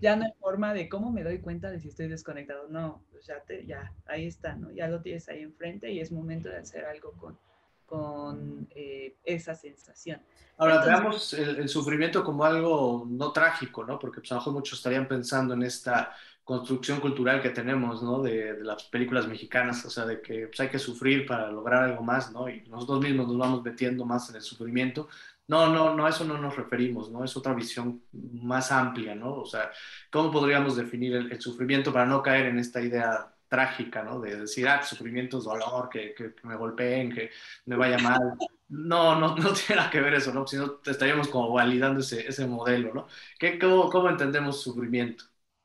ya 0.00 0.16
no 0.16 0.24
hay 0.24 0.32
forma 0.40 0.74
de 0.74 0.88
cómo 0.88 1.10
me 1.10 1.22
doy 1.22 1.40
cuenta 1.40 1.70
de 1.70 1.80
si 1.80 1.88
estoy 1.88 2.08
desconectado. 2.08 2.68
No, 2.68 3.04
pues 3.10 3.26
ya, 3.26 3.40
te, 3.40 3.66
ya 3.66 3.92
ahí 4.06 4.26
está, 4.26 4.54
¿no? 4.54 4.70
Ya 4.70 4.88
lo 4.88 5.00
tienes 5.00 5.28
ahí 5.28 5.42
enfrente 5.42 5.90
y 5.90 6.00
es 6.00 6.12
momento 6.12 6.48
de 6.48 6.58
hacer 6.58 6.84
algo 6.84 7.12
con, 7.12 7.38
con 7.86 8.68
eh, 8.74 9.16
esa 9.24 9.54
sensación. 9.54 10.20
Ahora, 10.58 10.84
veamos 10.84 11.32
el, 11.34 11.68
sufrimiento 11.68 12.24
como 12.24 12.44
algo 12.44 13.06
no 13.08 13.32
trágico, 13.32 13.84
¿no? 13.84 13.98
Porque 13.98 14.20
pues, 14.20 14.32
a 14.32 14.34
lo 14.34 14.40
mejor 14.40 14.52
muchos 14.54 14.78
estarían 14.78 15.06
pensando 15.06 15.54
en 15.54 15.62
esta 15.62 16.12
construcción 16.42 17.00
cultural 17.00 17.40
que 17.40 17.50
tenemos, 17.50 18.02
¿no? 18.02 18.22
De, 18.22 18.54
de, 18.54 18.64
las 18.64 18.84
películas 18.84 19.28
mexicanas, 19.28 19.84
o 19.84 19.90
sea, 19.90 20.04
de 20.04 20.20
que 20.20 20.48
pues, 20.48 20.58
hay 20.60 20.68
que 20.68 20.78
sufrir 20.78 21.26
para 21.26 21.50
lograr 21.50 21.84
algo 21.84 22.02
más, 22.02 22.32
¿no? 22.32 22.48
Y 22.48 22.62
nosotros 22.68 23.00
mismos 23.00 23.28
nos 23.28 23.38
vamos 23.38 23.62
metiendo 23.62 24.04
más 24.04 24.28
en 24.30 24.36
el 24.36 24.42
sufrimiento, 24.42 25.08
no, 25.48 25.72
no, 25.72 25.94
no, 25.94 26.04
a 26.04 26.10
eso 26.10 26.24
no 26.24 26.36
nos 26.36 26.56
referimos, 26.56 27.10
¿no? 27.10 27.24
Es 27.24 27.34
otra 27.34 27.54
visión 27.54 28.02
más 28.12 28.70
amplia, 28.70 29.14
¿no? 29.14 29.34
O 29.36 29.46
sea, 29.46 29.70
¿cómo 30.10 30.30
podríamos 30.30 30.76
definir 30.76 31.14
el, 31.16 31.40
sufrimiento 31.40 31.90
para 31.90 32.04
no 32.04 32.22
caer 32.22 32.46
en 32.46 32.58
esta 32.58 32.82
idea 32.82 33.34
trágica, 33.48 34.02
¿no? 34.02 34.20
De 34.20 34.40
decir, 34.40 34.68
ah, 34.68 34.82
sufrimiento 34.82 35.38
es 35.38 35.44
dolor, 35.44 35.88
que, 35.88 36.14
que, 36.14 36.34
me 36.42 36.54
golpeen, 36.54 37.14
que 37.14 37.30
me 37.64 37.76
vaya 37.76 37.96
mal. 37.98 38.36
No, 38.68 39.18
no, 39.18 39.36
no 39.36 39.52
tiene 39.54 39.76
nada 39.76 39.90
que 39.90 40.02
ver 40.02 40.14
eso, 40.14 40.34
¿no? 40.34 40.46
Si 40.46 40.56
no, 40.56 40.80
estaríamos 40.84 41.28
como 41.28 41.50
validando 41.50 42.00
ese, 42.00 42.28
ese 42.28 42.46
modelo, 42.46 42.92
¿no? 42.92 43.08
¿Qué, 43.38 43.58
cómo, 43.58 43.88
cómo, 43.88 44.10
entendemos 44.10 44.62
sufrimiento? 44.62 45.24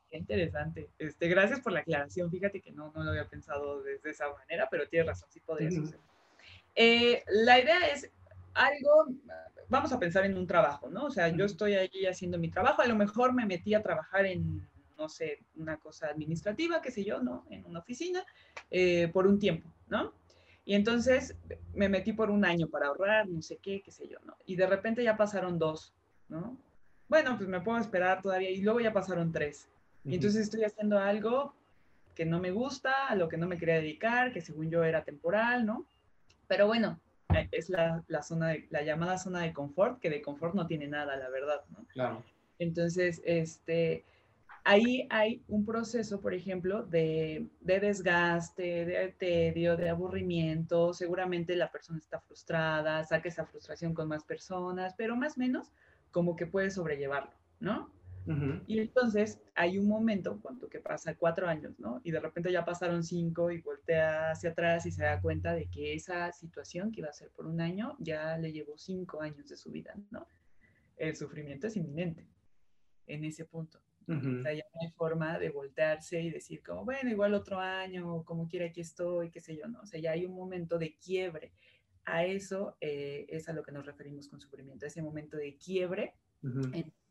Qué 0.10 0.18
interesante. 0.18 0.92
Este, 0.98 1.28
gracias 1.28 1.60
por 1.60 1.74
la 1.74 1.82
aclaración. 1.82 2.32
Fíjate 2.32 2.62
que 2.62 2.72
no, 2.72 2.94
no 2.96 3.04
lo 3.04 3.10
había 3.10 3.28
pensado 3.28 3.84
desde 3.84 4.12
esa 4.12 4.32
manera, 4.32 4.70
pero 4.72 4.88
tienes 4.88 5.08
razón, 5.08 5.28
sí 5.30 5.42
podría 5.42 5.72
suceder. 5.72 6.00
Eh, 6.74 7.22
la 7.28 7.60
idea 7.60 7.88
es 7.88 8.10
algo, 8.54 9.08
vamos 9.74 9.92
a 9.92 10.00
pensar 10.00 10.24
en 10.26 10.38
un 10.38 10.46
trabajo, 10.46 10.88
¿no? 10.90 11.06
O 11.06 11.12
sea, 11.12 11.28
yo 11.30 11.46
estoy 11.46 11.74
ahí 11.74 12.06
haciendo 12.06 12.38
mi 12.38 12.50
trabajo, 12.50 12.82
a 12.82 12.88
lo 12.88 12.96
mejor 12.96 13.34
me 13.34 13.46
metí 13.46 13.74
a 13.74 13.82
trabajar 13.82 14.26
en, 14.28 14.66
no 14.98 15.10
sé, 15.10 15.40
una 15.56 15.78
cosa 15.78 16.08
administrativa, 16.08 16.80
qué 16.80 16.92
sé 16.92 17.04
yo, 17.04 17.22
¿no? 17.22 17.44
En 17.50 17.66
una 17.66 17.80
oficina, 17.80 18.24
eh, 18.70 19.10
por 19.12 19.26
un 19.26 19.40
tiempo, 19.40 19.68
¿no? 19.90 20.14
Y 20.64 20.76
entonces 20.76 21.36
me 21.74 21.90
metí 21.90 22.14
por 22.14 22.30
un 22.30 22.46
año 22.46 22.68
para 22.68 22.88
ahorrar, 22.88 23.28
no 23.28 23.42
sé 23.42 23.58
qué, 23.58 23.82
qué 23.82 23.92
sé 23.92 24.08
yo, 24.08 24.20
¿no? 24.26 24.38
Y 24.46 24.56
de 24.56 24.68
repente 24.68 25.04
ya 25.04 25.18
pasaron 25.18 25.58
dos, 25.58 25.92
¿no? 26.30 26.56
Bueno, 27.10 27.36
pues 27.36 27.50
me 27.50 27.60
puedo 27.60 27.80
esperar 27.80 28.22
todavía 28.22 28.52
y 28.52 28.62
luego 28.62 28.80
ya 28.80 28.94
pasaron 28.94 29.32
tres. 29.32 29.68
Y 30.06 30.16
entonces 30.16 30.44
estoy 30.44 30.64
haciendo 30.64 31.00
algo 31.00 31.56
que 32.14 32.26
no 32.26 32.40
me 32.40 32.52
gusta, 32.52 33.08
a 33.08 33.16
lo 33.16 33.28
que 33.28 33.38
no 33.38 33.48
me 33.48 33.58
quería 33.58 33.76
dedicar, 33.76 34.32
que 34.32 34.42
según 34.42 34.70
yo 34.70 34.84
era 34.84 35.04
temporal, 35.04 35.66
¿no? 35.66 35.86
Pero 36.48 36.68
bueno, 36.68 37.00
es 37.52 37.70
la, 37.70 38.04
la, 38.08 38.22
zona 38.22 38.50
de, 38.50 38.68
la 38.70 38.84
llamada 38.84 39.18
zona 39.18 39.42
de 39.42 39.54
confort, 39.54 40.00
que 40.00 40.10
de 40.10 40.22
confort 40.22 40.56
no 40.56 40.68
tiene 40.68 40.88
nada, 40.88 41.16
la 41.16 41.30
verdad, 41.30 41.62
¿no? 41.70 41.86
Claro. 41.88 42.24
Entonces, 42.60 43.22
este, 43.26 44.06
ahí 44.64 45.08
hay 45.10 45.44
un 45.48 45.66
proceso, 45.66 46.22
por 46.22 46.34
ejemplo, 46.34 46.84
de, 46.84 47.48
de, 47.62 47.80
desgaste, 47.80 48.86
de 48.86 49.16
tedio, 49.18 49.76
de 49.78 49.90
aburrimiento. 49.90 50.94
Seguramente 50.94 51.56
la 51.56 51.72
persona 51.72 52.00
está 52.00 52.20
frustrada, 52.22 53.04
saca 53.04 53.30
esa 53.30 53.46
frustración 53.46 53.94
con 53.94 54.08
más 54.08 54.24
personas, 54.24 54.94
pero 54.98 55.16
más 55.16 55.38
o 55.38 55.40
menos 55.40 55.72
como 56.12 56.36
que 56.36 56.46
puede 56.46 56.70
sobrellevarlo, 56.70 57.32
¿no? 57.60 57.92
Y 58.68 58.80
entonces 58.80 59.42
hay 59.56 59.78
un 59.78 59.88
momento, 59.88 60.40
cuando 60.42 60.70
que 60.70 60.80
pasa 60.80 61.16
cuatro 61.16 61.48
años, 61.48 61.80
¿no? 61.80 62.00
Y 62.04 62.12
de 62.12 62.20
repente 62.20 62.52
ya 62.52 62.64
pasaron 62.64 63.04
cinco 63.04 63.52
y 63.52 63.62
voltea 63.62 64.32
hacia 64.32 64.52
atrás 64.52 64.86
y 64.86 64.92
se 64.92 65.04
da 65.04 65.22
cuenta 65.22 65.54
de 65.54 65.68
que 65.68 65.94
esa 65.94 66.32
situación 66.32 66.92
que 66.92 67.02
iba 67.02 67.10
a 67.10 67.14
ser 67.14 67.30
por 67.32 67.46
un 67.46 67.60
año 67.60 67.96
ya 68.00 68.38
le 68.38 68.52
llevó 68.52 68.78
cinco 68.78 69.22
años 69.22 69.50
de 69.50 69.58
su 69.58 69.72
vida, 69.72 69.94
¿no? 70.12 70.28
El 70.96 71.16
sufrimiento 71.16 71.68
es 71.68 71.76
inminente 71.76 72.26
en 73.08 73.26
ese 73.26 73.46
punto. 73.46 73.80
O 74.06 74.42
sea, 74.42 74.54
ya 74.54 74.66
no 74.74 74.82
hay 74.82 74.92
forma 74.92 75.40
de 75.40 75.50
voltearse 75.50 76.22
y 76.22 76.30
decir 76.30 76.62
como, 76.62 76.84
bueno, 76.84 77.10
igual 77.10 77.34
otro 77.34 77.60
año, 77.60 78.24
como 78.26 78.50
quiera 78.50 78.66
aquí 78.66 78.82
estoy, 78.82 79.32
qué 79.32 79.40
sé 79.40 79.56
yo, 79.56 79.68
¿no? 79.68 79.80
O 79.82 79.86
sea, 79.86 80.00
ya 80.00 80.12
hay 80.12 80.26
un 80.26 80.36
momento 80.36 80.78
de 80.78 80.98
quiebre. 80.98 81.54
A 82.04 82.26
eso 82.26 82.76
eh, 82.82 83.26
es 83.30 83.48
a 83.48 83.54
lo 83.54 83.64
que 83.64 83.72
nos 83.72 83.86
referimos 83.86 84.28
con 84.28 84.42
sufrimiento, 84.42 84.86
ese 84.86 85.02
momento 85.02 85.38
de 85.38 85.56
quiebre, 85.56 86.16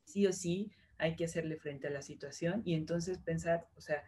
sí 0.05 0.27
o 0.27 0.33
sí, 0.35 0.70
hay 1.02 1.16
que 1.16 1.24
hacerle 1.24 1.56
frente 1.56 1.88
a 1.88 1.90
la 1.90 2.00
situación 2.00 2.62
y 2.64 2.74
entonces 2.74 3.18
pensar, 3.18 3.66
o 3.76 3.80
sea, 3.80 4.04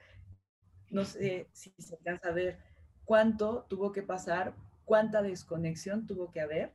no 0.90 1.04
sé 1.04 1.48
si 1.52 1.74
se 1.76 1.96
alcanza 1.96 2.28
a 2.28 2.32
ver 2.32 2.58
cuánto 3.04 3.66
tuvo 3.68 3.90
que 3.90 4.02
pasar, 4.02 4.54
cuánta 4.84 5.20
desconexión 5.20 6.06
tuvo 6.06 6.30
que 6.30 6.40
haber 6.40 6.72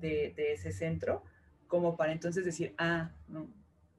de, 0.00 0.34
ese 0.36 0.72
centro, 0.72 1.22
como 1.68 1.96
para 1.96 2.10
entonces 2.10 2.44
decir, 2.44 2.74
ah, 2.78 3.12
no, 3.28 3.48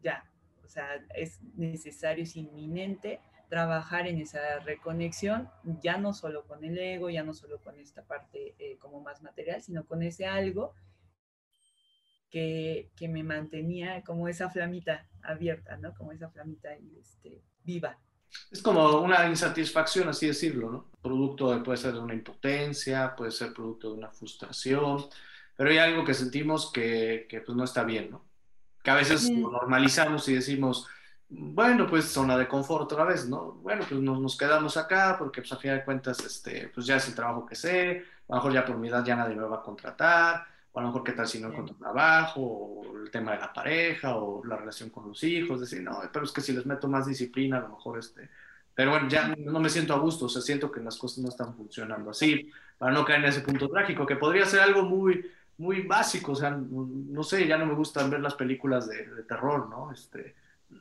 ya, 0.04 0.30
o 0.66 0.68
sea, 0.68 1.02
es 1.16 1.42
necesario, 1.56 2.26
es 2.26 2.36
inminente 2.36 3.22
trabajar 3.48 4.08
en 4.08 4.20
esa 4.20 4.60
reconexión, 4.60 5.50
ya 5.82 5.98
no 5.98 6.14
solo 6.14 6.46
con 6.46 6.66
el 6.66 6.78
ego, 6.78 7.10
ya 7.10 7.24
no 7.24 7.34
solo 7.34 7.62
con 7.62 7.80
esta 7.80 8.04
parte 8.04 8.56
eh, 8.60 8.78
como 8.78 9.00
más 9.00 9.22
material, 9.22 9.62
sino 9.62 9.86
con 9.86 10.04
ese 10.04 10.26
algo 10.26 10.74
que, 12.30 12.92
que, 12.96 13.08
me 13.08 13.24
mantenía 13.24 14.04
como 14.04 14.28
esa 14.28 14.50
flamita 14.50 15.08
abierta, 15.24 15.78
¿no? 15.78 15.94
Como 15.94 16.12
esa 16.12 16.30
flamita 16.30 16.70
este, 17.00 17.42
viva. 17.64 17.98
Es 18.52 18.62
como 18.62 19.00
una 19.00 19.28
insatisfacción, 19.28 20.10
así 20.10 20.28
decirlo, 20.28 20.72
¿no? 20.72 20.92
Producto 21.02 21.54
de, 21.54 21.64
puede 21.64 21.78
ser 21.78 21.94
de 21.94 22.00
una 22.00 22.14
impotencia, 22.14 23.16
puede 23.16 23.32
ser 23.32 23.54
producto 23.54 23.92
de 23.92 23.98
una 23.98 24.10
frustración, 24.10 25.06
pero 25.56 25.70
hay 25.70 25.78
algo 25.78 26.04
que 26.04 26.14
sentimos 26.14 26.72
que, 26.72 27.26
que 27.30 27.42
pues 27.42 27.56
no 27.56 27.64
está 27.64 27.84
bien, 27.84 28.12
¿no? 28.12 28.26
Que 28.84 28.92
a 28.92 28.96
veces 28.96 29.30
lo 29.30 29.52
normalizamos 29.52 30.28
y 30.30 30.36
decimos, 30.36 30.88
bueno, 31.30 31.88
pues 31.88 32.06
zona 32.06 32.38
de 32.38 32.48
confort 32.48 32.84
otra 32.84 33.04
vez, 33.04 33.28
¿no? 33.28 33.54
Bueno, 33.54 33.84
pues 33.88 34.00
nos, 34.00 34.22
nos, 34.22 34.38
quedamos 34.38 34.78
acá 34.78 35.16
porque 35.18 35.42
pues 35.42 35.52
a 35.52 35.58
fin 35.58 35.72
de 35.72 35.84
cuentas, 35.84 36.20
este, 36.24 36.70
pues 36.74 36.86
ya 36.86 36.98
es 36.98 37.08
el 37.08 37.16
trabajo 37.16 37.46
que 37.46 37.56
sé, 37.56 38.04
a 38.30 38.34
lo 38.34 38.36
mejor 38.36 38.54
ya 38.54 38.66
por 38.66 38.78
mi 38.78 38.88
edad 38.88 39.04
ya 39.04 39.16
nadie 39.16 39.36
me 39.36 39.44
va 39.44 39.58
a 39.58 39.62
contratar, 39.62 40.46
o 40.78 40.80
a 40.80 40.84
lo 40.84 40.90
mejor 40.90 41.04
qué 41.04 41.14
tal 41.14 41.28
si 41.28 41.40
no 41.40 41.48
encuentro 41.48 41.76
trabajo, 41.76 42.40
o 42.40 43.00
el 43.04 43.10
tema 43.10 43.32
de 43.32 43.40
la 43.40 43.52
pareja, 43.52 44.16
o 44.16 44.46
la 44.46 44.58
relación 44.58 44.92
con 44.92 45.08
los 45.08 45.24
hijos, 45.24 45.60
decir, 45.60 45.82
no, 45.82 46.00
pero 46.14 46.24
es 46.24 46.32
que 46.32 46.42
si 46.42 46.54
les 46.54 46.68
meto 46.68 46.88
más 46.88 47.08
disciplina, 47.08 47.58
a 47.58 47.62
lo 47.62 47.70
mejor 47.70 47.98
este... 47.98 48.30
Pero 48.76 48.92
bueno, 48.92 49.10
ya 49.10 49.36
no 49.40 49.60
me 49.60 49.70
siento 49.70 49.96
a 49.96 49.98
gusto, 49.98 50.26
o 50.26 50.30
sea, 50.30 50.40
siento 50.40 50.72
que 50.72 50.80
las 50.80 50.96
cosas 50.98 51.18
no 51.24 51.30
están 51.30 51.56
funcionando 51.56 52.12
así, 52.12 52.52
para 52.78 52.94
no 52.94 53.06
caer 53.06 53.22
en 53.22 53.30
ese 53.30 53.42
punto 53.42 53.68
trágico, 53.70 54.06
que 54.06 54.18
podría 54.18 54.46
ser 54.46 54.60
algo 54.60 54.84
muy, 54.84 55.26
muy 55.58 55.82
básico, 55.82 56.34
o 56.34 56.36
sea, 56.36 56.52
no 56.52 57.24
sé, 57.24 57.48
ya 57.48 57.58
no 57.58 57.66
me 57.66 57.74
gustan 57.74 58.12
ver 58.12 58.20
las 58.20 58.36
películas 58.36 58.88
de, 58.88 59.08
de 59.08 59.24
terror, 59.24 59.68
¿no? 59.70 59.92
Este, 59.92 60.36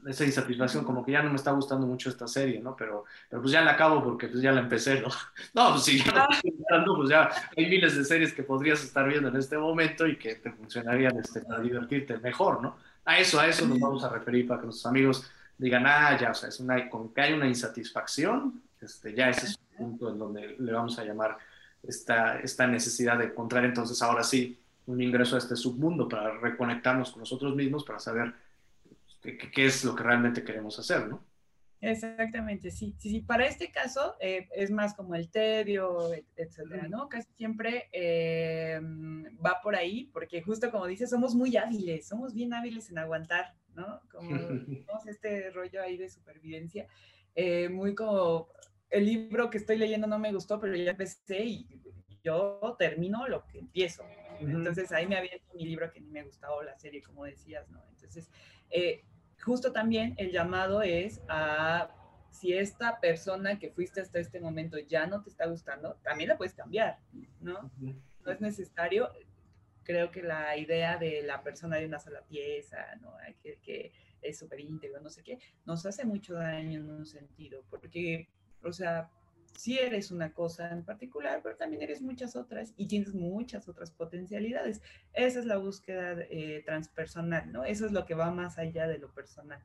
esa 0.07 0.25
insatisfacción, 0.25 0.85
como 0.85 1.05
que 1.05 1.13
ya 1.13 1.23
no 1.23 1.31
me 1.31 1.37
está 1.37 1.53
gustando 1.53 1.87
mucho 1.87 2.09
esta 2.09 2.27
serie, 2.27 2.61
¿no? 2.61 2.77
Pero, 2.77 3.05
pero 3.29 3.43
pues 3.43 3.53
ya 3.53 3.63
la 3.63 3.73
acabo 3.73 4.03
porque 4.03 4.29
pues 4.29 4.43
ya 4.43 4.53
la 4.53 4.61
empecé, 4.61 5.01
¿no? 5.01 5.09
No, 5.55 5.73
pues 5.73 5.85
si 5.85 6.03
ya 6.03 6.13
no 6.13 6.27
estoy 6.31 6.51
gustando, 6.53 6.97
pues 6.97 7.09
ya 7.09 7.31
hay 7.57 7.67
miles 7.67 7.97
de 7.97 8.05
series 8.05 8.33
que 8.33 8.43
podrías 8.43 8.83
estar 8.83 9.09
viendo 9.09 9.29
en 9.29 9.37
este 9.37 9.59
momento 9.59 10.07
y 10.07 10.17
que 10.17 10.37
te 10.37 10.51
funcionarían 10.51 11.19
este, 11.19 11.41
para 11.41 11.61
divertirte 11.61 12.19
mejor, 12.19 12.63
¿no? 12.63 12.77
A 13.05 13.19
eso, 13.19 13.39
a 13.39 13.47
eso 13.47 13.67
nos 13.67 13.79
vamos 13.79 14.03
a 14.05 14.09
referir 14.09 14.47
para 14.47 14.61
que 14.61 14.67
nuestros 14.67 14.87
amigos 14.87 15.31
digan, 15.59 15.87
ah, 15.87 16.17
ya, 16.21 16.33
o 16.33 16.35
sea, 16.35 16.49
es 16.49 16.61
una, 16.61 16.89
con 16.91 17.15
que 17.15 17.21
hay 17.21 17.33
una 17.33 17.47
insatisfacción, 17.47 18.63
este, 18.81 19.15
ya 19.15 19.31
ese 19.31 19.47
es 19.47 19.53
el 19.53 19.77
punto 19.77 20.11
en 20.11 20.19
donde 20.19 20.57
le 20.59 20.73
vamos 20.73 20.99
a 20.99 21.05
llamar 21.05 21.39
esta, 21.83 22.41
esta 22.41 22.67
necesidad 22.67 23.19
de 23.19 23.27
encontrar 23.27 23.65
entonces 23.65 24.03
ahora 24.03 24.23
sí 24.23 24.59
un 24.87 25.01
ingreso 25.01 25.37
a 25.37 25.39
este 25.39 25.57
submundo 25.57 26.09
para 26.09 26.39
reconectarnos 26.39 27.11
con 27.11 27.21
nosotros 27.21 27.55
mismos, 27.55 27.85
para 27.85 27.99
saber 27.99 28.35
qué, 29.53 29.67
es 29.67 29.85
lo 29.85 29.95
que 29.95 30.03
realmente 30.03 30.45
queremos 30.45 30.79
hacer, 30.79 31.09
¿no? 31.09 31.25
Exactamente, 31.81 32.71
sí. 32.71 32.95
sí, 32.99 33.11
sí. 33.11 33.21
Para 33.21 33.47
este 33.47 33.71
caso 33.71 34.17
eh, 34.21 34.49
es 34.55 34.71
más 34.71 34.95
como 34.95 35.15
el 35.15 35.31
tedio, 35.31 36.13
etcétera, 36.37 36.89
¿no? 36.89 37.09
Casi 37.09 37.29
siempre 37.35 37.89
eh, 37.93 38.81
va 39.45 39.61
por 39.63 39.77
ahí, 39.77 40.11
porque 40.13 40.43
justo 40.43 40.71
como 40.71 40.87
dices, 40.87 41.11
somos 41.11 41.35
muy 41.35 41.57
hábiles, 41.57 42.09
somos 42.09 42.33
bien 42.33 42.55
hábiles 42.55 42.91
en 42.91 42.99
aguantar, 42.99 43.55
¿no? 43.75 44.01
Como 44.11 44.31
este 45.07 45.51
rollo 45.51 45.83
ahí 45.83 45.97
de 45.97 46.09
supervivencia, 46.09 46.87
eh, 47.35 47.69
muy 47.69 47.95
como 47.95 48.49
el 48.89 49.05
libro 49.05 49.51
que 49.51 49.59
estoy 49.59 49.77
leyendo 49.77 50.07
no 50.07 50.19
me 50.19 50.33
gustó, 50.33 50.59
pero 50.59 50.75
ya 50.75 50.93
empecé 50.93 51.45
y 51.45 51.69
yo 52.23 52.77
termino 52.79 53.29
lo 53.29 53.47
que 53.47 53.59
empiezo. 53.59 54.03
Entonces 54.41 54.93
ahí 54.93 55.07
me 55.07 55.17
había 55.17 55.39
mi 55.55 55.65
libro 55.65 55.91
que 55.91 56.01
ni 56.01 56.11
me 56.11 56.25
gustaba 56.25 56.63
la 56.65 56.77
serie, 56.79 57.03
como 57.03 57.25
decías, 57.25 57.69
¿no? 57.71 57.83
Entonces, 57.91 58.31
justo 59.47 59.71
también 59.71 60.15
el 60.17 60.33
llamado 60.33 60.83
es 60.83 61.23
a 61.29 61.89
si 62.31 62.53
esta 62.53 62.99
persona 62.99 63.61
que 63.61 63.71
fuiste 63.71 64.01
hasta 64.01 64.19
este 64.19 64.41
momento 64.41 64.77
ya 64.77 65.07
no 65.07 65.23
te 65.23 65.31
está 65.31 65.47
gustando, 65.47 65.95
también 66.03 66.29
la 66.29 66.37
puedes 66.37 66.53
cambiar, 66.53 66.99
¿no? 67.41 67.71
No 67.79 68.33
es 68.33 68.41
necesario. 68.41 69.09
Creo 69.85 70.11
que 70.11 70.21
la 70.23 70.57
idea 70.57 70.99
de 70.99 71.23
la 71.23 71.45
persona 71.45 71.77
de 71.77 71.87
una 71.87 72.01
sola 72.01 72.23
pieza, 72.23 72.97
¿no? 73.01 73.13
Que, 73.41 73.59
que 73.63 73.93
es 74.21 74.37
súper 74.37 74.59
íntegro, 74.59 75.01
no 75.01 75.11
sé 75.11 75.23
qué, 75.23 75.39
nos 75.65 75.87
hace 75.87 76.05
mucho 76.05 76.35
daño 76.35 76.81
en 76.81 76.91
un 76.91 77.07
sentido, 77.07 77.63
porque, 77.71 78.29
o 78.65 78.73
sea, 78.73 79.09
si 79.57 79.79
eres 79.79 80.11
una 80.11 80.33
cosa 80.33 80.71
en 80.71 80.85
particular, 80.85 81.41
pero 81.43 81.57
también 81.57 81.83
eres 81.83 82.03
muchas 82.03 82.37
otras 82.37 82.73
y 82.77 82.87
tienes 82.87 83.15
muchas 83.15 83.69
otras 83.69 83.91
potencialidades. 83.91 84.83
Esa 85.13 85.41
es 85.41 85.47
la 85.47 85.57
búsqueda 85.57 86.17
eh, 86.31 86.63
transpersonal, 86.65 87.51
¿no? 87.53 87.65
Eso 87.65 87.87
es 87.87 87.93
lo 87.93 88.05
que 88.07 88.15
va 88.15 88.31
más 88.31 88.59
allá 88.59 88.87
de 88.87 88.99
lo 88.99 89.11
personal. 89.11 89.61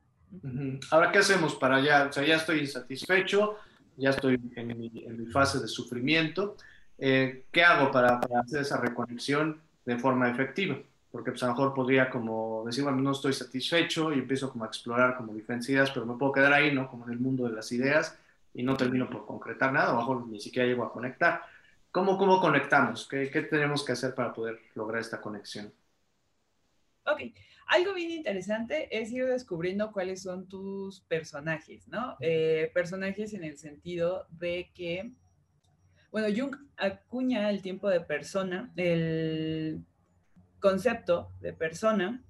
Ahora, 0.90 1.12
¿qué 1.12 1.18
hacemos 1.18 1.54
para 1.56 1.80
ya? 1.80 2.06
O 2.06 2.12
sea, 2.12 2.24
ya 2.24 2.36
estoy 2.36 2.60
insatisfecho, 2.60 3.58
ya 3.96 4.10
estoy 4.10 4.40
en 4.56 4.78
mi, 4.78 5.26
fase 5.30 5.58
de 5.60 5.68
sufrimiento. 5.68 6.56
Eh, 6.98 7.44
¿Qué 7.50 7.62
hago 7.62 7.90
para, 7.90 8.20
hacer 8.42 8.62
esa 8.62 8.78
reconexión 8.78 9.60
de 9.84 9.98
forma 9.98 10.30
efectiva? 10.30 10.78
Porque 11.10 11.32
pues, 11.32 11.42
a 11.42 11.48
lo 11.48 11.52
mejor 11.52 11.74
podría 11.74 12.08
como 12.08 12.62
decir, 12.64 12.82
bueno, 12.82 13.02
no 13.02 13.12
estoy 13.12 13.34
satisfecho 13.34 14.10
y 14.12 14.20
empiezo 14.20 14.50
como 14.50 14.64
a 14.64 14.68
explorar 14.68 15.16
como 15.16 15.34
diferentes 15.34 15.68
ideas, 15.68 15.90
pero 15.90 16.06
me 16.06 16.16
puedo 16.16 16.32
quedar 16.32 16.54
ahí, 16.54 16.72
¿no? 16.72 16.88
Como 16.88 17.04
en 17.04 17.12
el 17.12 17.20
mundo 17.20 17.46
de 17.46 17.52
las 17.52 17.70
ideas 17.72 18.18
y 18.54 18.62
no 18.62 18.76
termino 18.76 19.08
por 19.08 19.26
concretar 19.26 19.72
nada, 19.72 19.94
o 19.94 19.96
mejor 19.98 20.26
ni 20.28 20.40
siquiera 20.40 20.68
llego 20.68 20.84
a 20.84 20.92
conectar. 20.92 21.42
¿Cómo, 21.90 22.16
cómo 22.16 22.40
conectamos? 22.40 23.06
¿Qué, 23.08 23.30
¿Qué, 23.30 23.42
tenemos 23.42 23.84
que 23.84 23.92
hacer 23.92 24.14
para 24.14 24.32
poder 24.32 24.58
lograr 24.74 25.00
esta 25.00 25.20
conexión? 25.20 25.72
Ok, 27.04 27.20
algo 27.66 27.94
bien 27.94 28.10
interesante 28.10 28.88
es 28.96 29.10
ir 29.12 29.26
descubriendo 29.26 29.92
cuáles 29.92 30.22
son 30.22 30.48
tus 30.48 31.00
personajes, 31.02 31.88
¿no? 31.88 32.16
Eh, 32.20 32.70
personajes 32.72 33.34
en 33.34 33.44
el 33.44 33.58
sentido 33.58 34.26
de 34.30 34.70
que, 34.74 35.12
bueno, 36.10 36.28
Jung 36.34 36.56
acuña 36.76 37.50
el 37.50 37.60
tiempo 37.60 37.88
de 37.88 38.00
persona, 38.00 38.72
el 38.76 39.84
concepto 40.60 41.32
de 41.40 41.52
persona, 41.52 42.22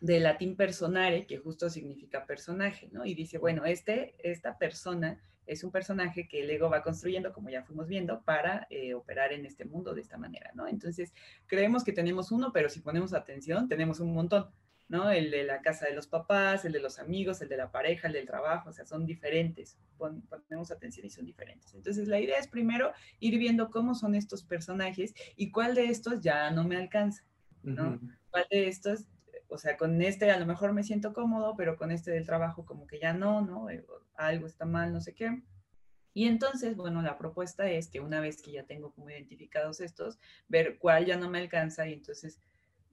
de 0.00 0.20
latín 0.20 0.56
personare, 0.56 1.26
que 1.26 1.38
justo 1.38 1.68
significa 1.68 2.24
personaje, 2.24 2.88
¿no? 2.92 3.04
Y 3.04 3.14
dice, 3.14 3.38
bueno, 3.38 3.64
este, 3.64 4.14
esta 4.18 4.58
persona 4.58 5.20
es 5.48 5.64
un 5.64 5.70
personaje 5.70 6.28
que 6.28 6.42
el 6.42 6.50
ego 6.50 6.68
va 6.68 6.82
construyendo, 6.82 7.32
como 7.32 7.48
ya 7.50 7.64
fuimos 7.64 7.88
viendo, 7.88 8.22
para 8.22 8.66
eh, 8.70 8.94
operar 8.94 9.32
en 9.32 9.46
este 9.46 9.64
mundo 9.64 9.94
de 9.94 10.02
esta 10.02 10.18
manera, 10.18 10.50
¿no? 10.54 10.68
Entonces, 10.68 11.12
creemos 11.46 11.84
que 11.84 11.92
tenemos 11.92 12.30
uno, 12.30 12.52
pero 12.52 12.68
si 12.68 12.80
ponemos 12.80 13.14
atención, 13.14 13.68
tenemos 13.68 13.98
un 14.00 14.12
montón, 14.12 14.50
¿no? 14.88 15.10
El 15.10 15.30
de 15.30 15.44
la 15.44 15.62
casa 15.62 15.86
de 15.86 15.94
los 15.94 16.06
papás, 16.06 16.64
el 16.64 16.72
de 16.72 16.80
los 16.80 16.98
amigos, 16.98 17.40
el 17.40 17.48
de 17.48 17.56
la 17.56 17.72
pareja, 17.72 18.08
el 18.08 18.12
del 18.12 18.26
trabajo, 18.26 18.68
o 18.68 18.72
sea, 18.72 18.84
son 18.84 19.06
diferentes, 19.06 19.78
ponemos 19.96 20.70
atención 20.70 21.06
y 21.06 21.10
son 21.10 21.24
diferentes. 21.24 21.74
Entonces, 21.74 22.08
la 22.08 22.20
idea 22.20 22.38
es 22.38 22.46
primero 22.46 22.92
ir 23.18 23.38
viendo 23.38 23.70
cómo 23.70 23.94
son 23.94 24.14
estos 24.14 24.42
personajes 24.42 25.14
y 25.34 25.50
cuál 25.50 25.74
de 25.74 25.86
estos 25.86 26.20
ya 26.20 26.50
no 26.50 26.64
me 26.64 26.76
alcanza, 26.76 27.24
¿no? 27.62 27.98
¿Cuál 28.30 28.46
de 28.50 28.68
estos 28.68 29.06
o 29.48 29.58
sea, 29.58 29.76
con 29.76 30.00
este 30.02 30.30
a 30.30 30.38
lo 30.38 30.46
mejor 30.46 30.72
me 30.72 30.82
siento 30.82 31.12
cómodo, 31.12 31.54
pero 31.56 31.76
con 31.76 31.90
este 31.90 32.10
del 32.10 32.26
trabajo 32.26 32.64
como 32.64 32.86
que 32.86 33.00
ya 33.00 33.12
no, 33.12 33.40
¿no? 33.42 33.70
Eh, 33.70 33.84
algo 34.14 34.46
está 34.46 34.64
mal, 34.64 34.92
no 34.92 35.00
sé 35.00 35.14
qué. 35.14 35.42
Y 36.14 36.26
entonces, 36.26 36.76
bueno, 36.76 37.00
la 37.02 37.16
propuesta 37.16 37.70
es 37.70 37.88
que 37.88 38.00
una 38.00 38.20
vez 38.20 38.42
que 38.42 38.52
ya 38.52 38.64
tengo 38.64 38.92
como 38.92 39.10
identificados 39.10 39.80
estos, 39.80 40.18
ver 40.48 40.78
cuál 40.78 41.06
ya 41.06 41.16
no 41.16 41.30
me 41.30 41.38
alcanza 41.38 41.88
y 41.88 41.92
entonces, 41.92 42.40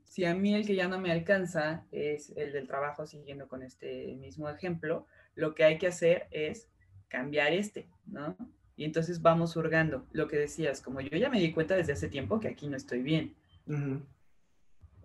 si 0.03 0.25
a 0.25 0.35
mí 0.35 0.53
el 0.53 0.65
que 0.65 0.75
ya 0.75 0.87
no 0.87 0.99
me 0.99 1.11
alcanza 1.11 1.85
es 1.91 2.31
el 2.35 2.53
del 2.53 2.67
trabajo, 2.67 3.07
siguiendo 3.07 3.47
con 3.47 3.63
este 3.63 4.15
mismo 4.15 4.49
ejemplo, 4.49 5.07
lo 5.33 5.55
que 5.55 5.63
hay 5.63 5.77
que 5.77 5.87
hacer 5.87 6.27
es 6.31 6.69
cambiar 7.07 7.53
este, 7.53 7.89
¿no? 8.05 8.37
Y 8.77 8.83
entonces 8.83 9.21
vamos 9.21 9.55
hurgando. 9.55 10.05
Lo 10.11 10.27
que 10.27 10.37
decías, 10.37 10.81
como 10.81 11.01
yo 11.01 11.17
ya 11.17 11.29
me 11.29 11.39
di 11.39 11.51
cuenta 11.51 11.75
desde 11.75 11.93
hace 11.93 12.09
tiempo 12.09 12.39
que 12.39 12.49
aquí 12.49 12.67
no 12.67 12.77
estoy 12.77 13.01
bien. 13.01 13.35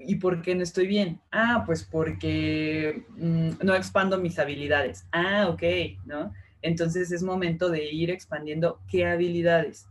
¿Y 0.06 0.16
por 0.16 0.42
qué 0.42 0.54
no 0.54 0.62
estoy 0.62 0.86
bien? 0.86 1.20
Ah, 1.30 1.62
pues 1.66 1.84
porque 1.84 3.04
mm, 3.16 3.64
no 3.64 3.74
expando 3.74 4.18
mis 4.18 4.38
habilidades. 4.38 5.06
Ah, 5.12 5.48
ok, 5.48 5.62
¿no? 6.04 6.32
Entonces 6.62 7.12
es 7.12 7.22
momento 7.22 7.70
de 7.70 7.84
ir 7.84 8.10
expandiendo 8.10 8.80
qué 8.88 9.06
habilidades. 9.06 9.88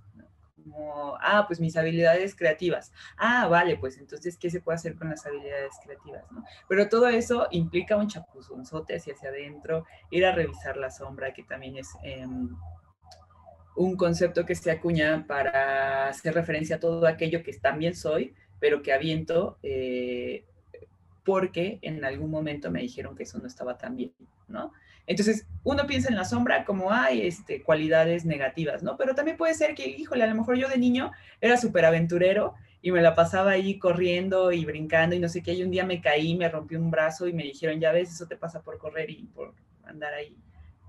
Ah, 1.21 1.45
pues 1.47 1.59
mis 1.59 1.75
habilidades 1.77 2.35
creativas. 2.35 2.91
Ah, 3.17 3.47
vale, 3.47 3.77
pues 3.77 3.97
entonces, 3.97 4.37
¿qué 4.37 4.49
se 4.49 4.61
puede 4.61 4.75
hacer 4.75 4.95
con 4.95 5.09
las 5.09 5.25
habilidades 5.25 5.73
creativas? 5.83 6.23
¿no? 6.31 6.43
Pero 6.67 6.87
todo 6.89 7.07
eso 7.07 7.47
implica 7.51 7.97
un 7.97 8.07
chapuzonzote 8.07 8.95
hacia, 8.95 9.13
hacia 9.13 9.29
adentro, 9.29 9.85
ir 10.11 10.25
a 10.25 10.31
revisar 10.31 10.77
la 10.77 10.91
sombra, 10.91 11.33
que 11.33 11.43
también 11.43 11.77
es 11.77 11.89
em, 12.03 12.49
un 13.75 13.95
concepto 13.95 14.45
que 14.45 14.55
se 14.55 14.71
acuña 14.71 15.25
para 15.27 16.07
hacer 16.09 16.33
referencia 16.33 16.77
a 16.77 16.79
todo 16.79 17.07
aquello 17.07 17.43
que 17.43 17.53
también 17.53 17.95
soy, 17.95 18.35
pero 18.59 18.81
que 18.81 18.93
aviento 18.93 19.57
eh, 19.63 20.45
porque 21.23 21.79
en 21.81 22.03
algún 22.03 22.31
momento 22.31 22.71
me 22.71 22.81
dijeron 22.81 23.15
que 23.15 23.23
eso 23.23 23.39
no 23.39 23.47
estaba 23.47 23.77
tan 23.77 23.95
bien, 23.95 24.13
¿no? 24.47 24.73
Entonces, 25.05 25.47
uno 25.63 25.87
piensa 25.87 26.09
en 26.09 26.15
la 26.15 26.23
sombra 26.23 26.65
como 26.65 26.91
hay 26.91 27.25
este, 27.25 27.63
cualidades 27.63 28.25
negativas, 28.25 28.83
¿no? 28.83 28.95
Pero 28.95 29.15
también 29.15 29.37
puede 29.37 29.55
ser 29.55 29.73
que, 29.73 29.87
híjole, 29.87 30.23
a 30.23 30.27
lo 30.27 30.35
mejor 30.35 30.55
yo 30.55 30.69
de 30.69 30.77
niño 30.77 31.11
era 31.41 31.57
súper 31.57 31.85
aventurero 31.85 32.53
y 32.81 32.91
me 32.91 33.01
la 33.01 33.15
pasaba 33.15 33.51
ahí 33.51 33.79
corriendo 33.79 34.51
y 34.51 34.65
brincando 34.65 35.15
y 35.15 35.19
no 35.19 35.27
sé 35.27 35.41
qué, 35.41 35.53
y 35.53 35.63
un 35.63 35.71
día 35.71 35.83
me 35.83 35.99
caí, 35.99 36.35
me 36.35 36.47
rompí 36.47 36.75
un 36.75 36.91
brazo 36.91 37.27
y 37.27 37.33
me 37.33 37.43
dijeron, 37.43 37.79
ya 37.79 37.91
ves, 37.91 38.11
eso 38.13 38.27
te 38.27 38.37
pasa 38.37 38.61
por 38.61 38.77
correr 38.77 39.09
y 39.09 39.23
por 39.33 39.53
andar 39.83 40.13
ahí 40.13 40.37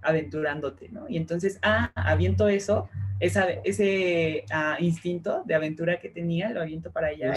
aventurándote, 0.03 0.89
¿no? 0.91 1.09
Y 1.09 1.17
entonces, 1.17 1.59
ah, 1.63 1.91
aviento 1.95 2.49
eso, 2.49 2.89
ese 3.21 4.45
ah, 4.51 4.77
instinto 4.81 5.43
de 5.45 5.55
aventura 5.55 6.01
que 6.01 6.09
tenía, 6.09 6.51
lo 6.51 6.63
aviento 6.63 6.91
para 6.91 7.09
allá. 7.09 7.35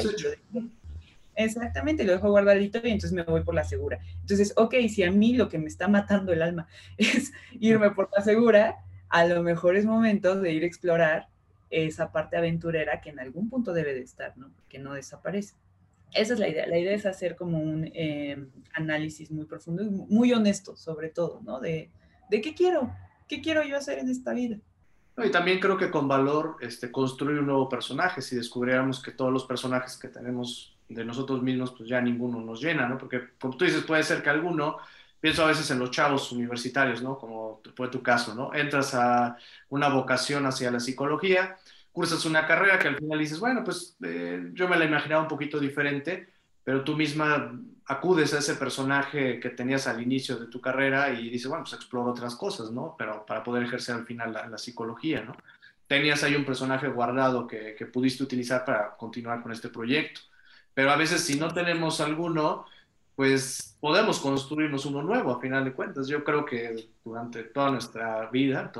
Exactamente, 1.35 2.03
lo 2.03 2.13
dejo 2.13 2.29
guardadito 2.29 2.79
y 2.83 2.91
entonces 2.91 3.11
me 3.11 3.23
voy 3.23 3.43
por 3.43 3.55
la 3.55 3.63
segura. 3.63 3.99
Entonces, 4.21 4.53
ok, 4.55 4.75
si 4.87 5.03
a 5.03 5.11
mí 5.11 5.33
lo 5.33 5.49
que 5.49 5.57
me 5.57 5.67
está 5.67 5.87
matando 5.87 6.31
el 6.31 6.41
alma 6.41 6.67
es 6.97 7.33
irme 7.59 7.91
por 7.91 8.09
la 8.15 8.23
segura, 8.23 8.77
a 9.09 9.25
lo 9.25 9.43
mejor 9.43 9.75
es 9.75 9.85
momento 9.85 10.39
de 10.39 10.53
ir 10.53 10.63
a 10.63 10.67
explorar 10.67 11.27
esa 11.69 12.11
parte 12.11 12.37
aventurera 12.37 13.01
que 13.01 13.09
en 13.09 13.19
algún 13.19 13.49
punto 13.49 13.73
debe 13.73 13.95
de 13.95 14.01
estar, 14.01 14.37
¿no? 14.37 14.51
Que 14.69 14.77
no 14.77 14.93
desaparece. 14.93 15.55
Esa 16.13 16.33
es 16.33 16.39
la 16.39 16.47
idea. 16.47 16.67
La 16.67 16.77
idea 16.77 16.93
es 16.93 17.07
hacer 17.07 17.35
como 17.35 17.59
un 17.59 17.89
em, 17.95 18.49
análisis 18.73 19.31
muy 19.31 19.45
profundo 19.45 19.81
y 19.83 19.89
muy 19.89 20.31
honesto, 20.31 20.75
sobre 20.75 21.09
todo, 21.09 21.41
¿no? 21.43 21.59
De, 21.59 21.89
de 22.29 22.41
qué 22.41 22.53
quiero, 22.53 22.93
qué 23.27 23.41
quiero 23.41 23.63
yo 23.63 23.75
hacer 23.75 23.97
en 23.97 24.09
esta 24.09 24.33
vida. 24.33 24.57
Y 25.17 25.29
también 25.29 25.59
creo 25.59 25.77
que 25.77 25.91
con 25.91 26.07
valor 26.07 26.57
este, 26.61 26.91
construir 26.91 27.39
un 27.39 27.45
nuevo 27.45 27.69
personaje, 27.69 28.21
si 28.21 28.35
descubriéramos 28.35 29.01
que 29.01 29.11
todos 29.11 29.31
los 29.31 29.45
personajes 29.45 29.97
que 29.97 30.07
tenemos 30.07 30.75
de 30.89 31.05
nosotros 31.05 31.41
mismos, 31.41 31.71
pues 31.77 31.87
ya 31.87 32.01
ninguno 32.01 32.41
nos 32.41 32.61
llena, 32.61 32.87
¿no? 32.87 32.97
Porque 32.97 33.29
como 33.39 33.55
tú 33.55 33.65
dices, 33.65 33.83
puede 33.83 34.03
ser 34.03 34.23
que 34.23 34.29
alguno, 34.29 34.77
pienso 35.19 35.43
a 35.43 35.47
veces 35.47 35.69
en 35.71 35.79
los 35.79 35.91
chavos 35.91 36.31
universitarios, 36.31 37.03
¿no? 37.03 37.17
Como 37.17 37.61
fue 37.75 37.89
tu 37.89 38.01
caso, 38.01 38.33
¿no? 38.33 38.53
Entras 38.53 38.95
a 38.95 39.37
una 39.69 39.89
vocación 39.89 40.45
hacia 40.47 40.71
la 40.71 40.79
psicología, 40.79 41.57
cursas 41.91 42.25
una 42.25 42.47
carrera 42.47 42.79
que 42.79 42.87
al 42.87 42.97
final 42.97 43.19
dices, 43.19 43.39
bueno, 43.39 43.63
pues 43.63 43.95
eh, 44.03 44.49
yo 44.53 44.67
me 44.67 44.77
la 44.77 44.85
imaginaba 44.85 45.21
un 45.21 45.27
poquito 45.27 45.59
diferente, 45.59 46.32
pero 46.63 46.83
tú 46.83 46.95
misma 46.95 47.59
acudes 47.85 48.33
a 48.33 48.39
ese 48.39 48.55
personaje 48.55 49.39
que 49.39 49.49
tenías 49.49 49.87
al 49.87 50.01
inicio 50.01 50.37
de 50.37 50.47
tu 50.47 50.61
carrera 50.61 51.11
y 51.11 51.29
dices, 51.29 51.49
bueno, 51.49 51.63
pues 51.63 51.73
exploro 51.73 52.11
otras 52.11 52.35
cosas, 52.35 52.71
¿no? 52.71 52.95
Pero 52.97 53.25
para 53.25 53.43
poder 53.43 53.63
ejercer 53.63 53.95
al 53.95 54.05
final 54.05 54.33
la, 54.33 54.57
psicología, 54.57 55.21
¿no? 55.21 55.35
Tenías 55.87 56.23
ahí 56.23 56.35
un 56.35 56.45
personaje 56.45 56.87
guardado 56.87 57.45
que, 57.45 57.75
que, 57.75 57.85
pudiste 57.85 58.23
utilizar 58.23 58.63
para 58.65 58.95
continuar 58.95 59.41
con 59.43 59.51
este 59.51 59.69
proyecto. 59.69 60.21
Pero 60.73 60.91
a 60.91 60.95
veces 60.95 61.23
si 61.23 61.37
no 61.37 61.53
tenemos 61.53 61.99
alguno, 61.99 62.65
pues 63.15 63.77
podemos 63.79 64.19
construirnos 64.19 64.85
uno 64.85 65.03
nuevo, 65.03 65.31
a 65.31 65.41
final 65.41 65.65
de 65.65 65.73
cuentas. 65.73 66.07
Yo 66.07 66.23
creo 66.23 66.45
que 66.45 66.89
durante 67.03 67.43
toda 67.43 67.71
nuestra 67.71 68.29
vida, 68.29 68.71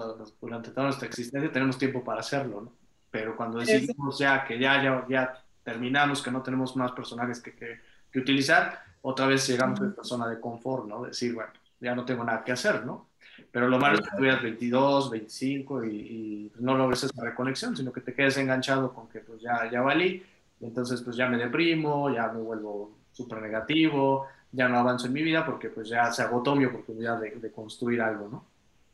durante 0.41 0.71
toda 0.71 0.85
nuestra 0.87 1.07
existencia, 1.07 1.51
tenemos 1.51 1.77
tiempo 1.77 2.03
para 2.03 2.21
hacerlo, 2.21 2.61
¿no? 2.61 2.83
pero 3.13 3.37
cuando 3.37 3.59
decidimos 3.59 4.17
ya 4.17 4.43
que 4.43 4.57
ya, 4.57 4.81
ya, 4.81 5.05
ya 5.07 5.42
terminamos, 5.63 6.21
que 6.21 6.31
no 6.31 6.41
tenemos 6.41 6.75
más 6.75 6.91
personajes 6.91 7.41
que, 7.41 7.53
que, 7.55 8.19
utilizar, 8.19 8.83
otra 9.01 9.25
vez 9.25 9.47
llegamos 9.47 9.81
a 9.81 9.87
esta 9.87 10.03
zona 10.03 10.27
de 10.27 10.39
confort, 10.39 10.85
¿no? 10.87 11.03
Decir, 11.03 11.33
bueno, 11.33 11.51
ya 11.79 11.95
no 11.95 12.05
tengo 12.05 12.23
nada 12.23 12.43
que 12.43 12.51
hacer, 12.51 12.85
¿no? 12.85 13.09
Pero 13.51 13.67
lo 13.67 13.79
malo 13.79 13.95
es 13.95 14.01
que 14.01 14.15
tuvieras 14.15 14.43
22, 14.43 15.09
25 15.09 15.83
y, 15.85 15.89
y, 15.89 16.51
no 16.59 16.77
logres 16.77 17.03
esa 17.03 17.21
reconexión, 17.23 17.75
sino 17.75 17.91
que 17.91 18.01
te 18.01 18.13
quedes 18.13 18.37
enganchado 18.37 18.93
con 18.93 19.09
que 19.09 19.19
pues 19.19 19.41
ya, 19.41 19.69
ya 19.71 19.81
valí, 19.81 20.23
y 20.59 20.65
entonces 20.65 21.01
pues 21.01 21.15
ya 21.15 21.27
me 21.27 21.37
deprimo, 21.37 22.13
ya 22.13 22.27
me 22.27 22.39
vuelvo 22.39 22.95
súper 23.11 23.41
negativo, 23.41 24.27
ya 24.51 24.69
no 24.69 24.77
avanzo 24.77 25.07
en 25.07 25.13
mi 25.13 25.23
vida 25.23 25.45
porque 25.45 25.69
pues 25.69 25.89
ya 25.89 26.11
se 26.11 26.21
agotó 26.21 26.55
mi 26.55 26.65
oportunidad 26.65 27.19
de, 27.19 27.31
de 27.31 27.51
construir 27.51 28.01
algo, 28.01 28.29
¿no? 28.29 28.53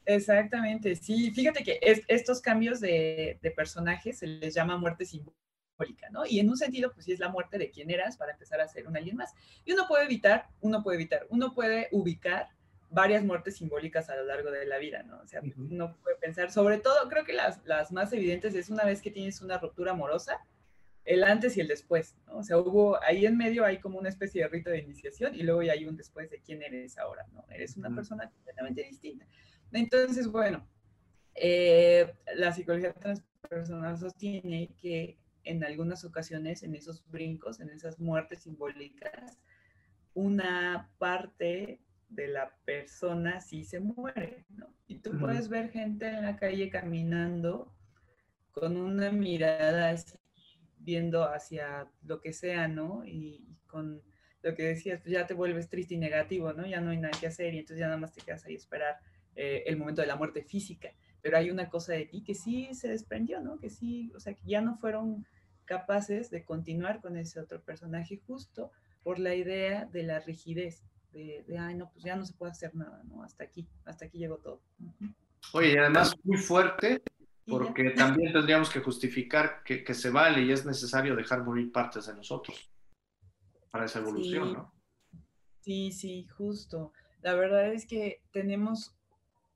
Exactamente, 0.10 0.96
sí. 0.96 1.30
Fíjate 1.32 1.64
que 1.64 1.80
estos 2.08 2.42
cambios 2.42 2.80
de, 2.80 3.38
personajes 3.56 4.18
se 4.18 4.26
les 4.26 4.56
llama 4.56 4.76
muerte 4.76 5.06
simbólica, 5.06 5.38
¿no? 6.12 6.26
Y 6.26 6.40
en 6.40 6.50
un 6.50 6.58
sentido, 6.58 6.92
pues 6.92 7.06
sí 7.06 7.14
es 7.14 7.20
la 7.20 7.30
muerte 7.30 7.58
de 7.58 7.72
quién 7.72 7.90
eras 7.90 8.18
para 8.18 8.34
empezar 8.34 8.62
a 8.62 8.68
ser 8.68 8.88
un 8.88 8.98
alguien 8.98 9.16
más. 9.16 9.34
Y 9.66 9.74
uno 9.74 9.88
puede 9.88 10.06
evitar, 10.06 10.48
uno 10.62 10.84
puede 10.84 10.96
evitar, 10.96 11.26
uno 11.30 11.54
puede 11.54 11.88
ubicar 11.92 12.50
varias 12.90 13.24
muertes 13.24 13.58
simbólicas 13.58 14.10
a 14.10 14.16
lo 14.16 14.26
largo 14.26 14.52
de 14.52 14.66
la 14.66 14.78
vida, 14.78 15.04
¿no? 15.04 15.20
O 15.20 15.28
sea, 15.28 15.42
uno 15.58 15.96
puede 16.02 16.18
pensar, 16.18 16.52
sobre 16.52 16.80
todo, 16.80 17.08
creo 17.08 17.24
que 17.24 17.34
las, 17.34 17.64
las 17.66 17.92
más 17.92 18.12
evidentes 18.14 18.56
es 18.56 18.70
una 18.70 18.84
vez 18.84 19.02
que 19.02 19.12
tienes 19.12 19.42
una 19.42 19.60
ruptura 19.60 19.92
amorosa, 19.92 20.40
el 21.06 21.24
antes 21.24 21.56
y 21.58 21.62
el 21.62 21.68
después, 21.68 22.16
¿no? 22.26 22.38
O 22.38 22.44
sea, 22.44 22.58
hubo 22.58 23.02
ahí 23.04 23.26
en 23.26 23.38
medio 23.38 23.64
hay 23.64 23.80
como 23.80 24.00
una 24.00 24.10
especie 24.10 24.44
de 24.44 24.48
rito 24.48 24.70
de 24.70 24.80
iniciación 24.80 25.36
y 25.36 25.44
luego 25.44 25.64
ya 25.64 25.74
hay 25.74 25.86
un 25.86 25.96
después 25.96 26.30
de 26.30 26.40
quién 26.42 26.62
eres 26.62 26.98
ahora, 26.98 27.26
¿no? 27.32 27.46
Eres 27.50 27.78
una 27.78 27.94
persona 27.94 28.30
completamente 28.30 28.84
distinta. 28.84 29.26
Entonces, 29.72 30.28
bueno, 30.28 30.68
eh, 31.36 32.12
la 32.36 32.52
psicología 32.52 32.94
transpersonal 32.94 33.98
sostiene 33.98 34.70
que 34.82 35.18
en 35.50 35.64
algunas 35.64 36.06
ocasiones, 36.06 36.64
en 36.64 36.76
esos 36.76 37.04
brincos, 37.10 37.60
en 37.60 37.70
esas 37.70 38.00
muertes 38.00 38.44
simbólicas, 38.44 39.38
una 40.14 40.90
parte 40.98 41.82
de 42.10 42.28
la 42.28 42.56
persona 42.66 43.40
sí 43.42 43.64
se 43.64 43.80
muere, 43.80 44.46
¿no? 44.50 44.74
Y 44.88 45.00
tú 45.00 45.18
puedes 45.20 45.50
ver 45.50 45.70
gente 45.70 46.08
en 46.08 46.24
la 46.24 46.38
calle 46.38 46.70
caminando 46.70 47.72
con 48.52 48.78
una 48.78 49.12
mirada 49.12 49.92
así, 49.92 50.18
viendo 50.80 51.24
hacia 51.24 51.88
lo 52.04 52.20
que 52.22 52.34
sea, 52.34 52.68
¿no? 52.68 53.06
Y, 53.06 53.46
con 53.68 54.02
lo 54.42 54.56
que 54.56 54.64
decías, 54.64 55.00
pues 55.02 55.12
ya 55.12 55.28
te 55.28 55.36
vuelves 55.36 55.70
triste 55.70 55.94
y 55.94 55.98
negativo, 55.98 56.54
¿no? 56.54 56.66
Ya 56.66 56.82
no 56.82 56.90
hay 56.90 56.98
nada 56.98 57.16
que 57.20 57.28
hacer 57.28 57.54
y 57.54 57.60
entonces 57.60 57.80
ya 57.80 57.86
nada 57.86 58.00
más 58.00 58.14
te 58.14 58.22
quedas 58.22 58.44
ahí 58.46 58.56
a 58.56 58.58
esperar 58.58 59.00
eh, 59.36 59.64
el 59.68 59.78
momento 59.78 60.02
de 60.02 60.08
la 60.08 60.16
muerte 60.16 60.42
física, 60.42 60.90
pero 61.22 61.38
hay 61.38 61.52
una 61.52 61.70
cosa 61.70 61.94
de 61.94 62.06
ti 62.06 62.24
que 62.24 62.34
sí 62.34 62.74
se 62.74 62.88
desprendió, 62.88 63.42
¿no? 63.42 63.60
Que 63.60 63.70
sí, 63.70 64.12
o 64.16 64.20
sea, 64.20 64.34
que 64.34 64.48
ya 64.48 64.62
no 64.62 64.76
fueron 64.76 65.28
capaces 65.70 66.32
de 66.32 66.44
continuar 66.44 67.00
con 67.00 67.16
ese 67.16 67.40
otro 67.40 67.62
personaje 67.62 68.20
justo 68.26 68.72
por 69.04 69.20
la 69.20 69.36
idea 69.36 69.86
de 69.86 70.02
la 70.02 70.20
rigidez, 70.20 70.84
de, 71.14 71.46
ay, 71.60 71.76
no, 71.76 71.92
pues 71.92 72.04
ya 72.04 72.16
no 72.16 72.26
se 72.26 72.34
puede 72.34 72.54
hacer 72.54 72.74
nada, 72.74 73.04
¿no? 73.04 73.24
Hasta 73.24 73.44
aquí, 73.44 73.68
hasta 73.86 74.06
aquí 74.06 74.18
llegó 74.18 74.38
todo. 74.38 74.64
Oye, 75.54 75.74
y 75.74 75.78
además 75.78 76.16
muy 76.24 76.38
fuerte, 76.38 77.04
porque 77.46 77.92
también 77.92 78.34
tendríamos 78.34 78.72
que 78.72 78.80
justificar 78.80 79.62
que, 79.64 79.84
que, 79.84 79.94
se 79.94 80.10
vale 80.10 80.42
y 80.42 80.52
es 80.52 80.66
necesario 80.66 81.16
dejar 81.16 81.44
morir 81.44 81.72
partes 81.72 82.08
de 82.08 82.16
nosotros 82.16 82.72
para 83.70 83.86
esa 83.86 84.00
evolución, 84.00 84.54
¿no? 84.54 84.74
Sí, 85.62 85.92
sí, 85.92 86.26
justo. 86.36 86.94
La 87.22 87.36
verdad 87.36 87.72
es 87.72 87.86
que 87.86 88.24
tenemos 88.32 88.96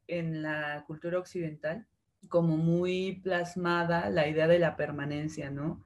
en 0.07 0.43
la 0.43 0.83
cultura 0.85 1.17
occidental 1.17 1.87
como 2.29 2.55
muy 2.55 3.19
plasmada 3.23 4.11
la 4.11 4.27
idea 4.27 4.47
de 4.47 4.59
la 4.59 4.75
permanencia, 4.75 5.49
¿no? 5.49 5.83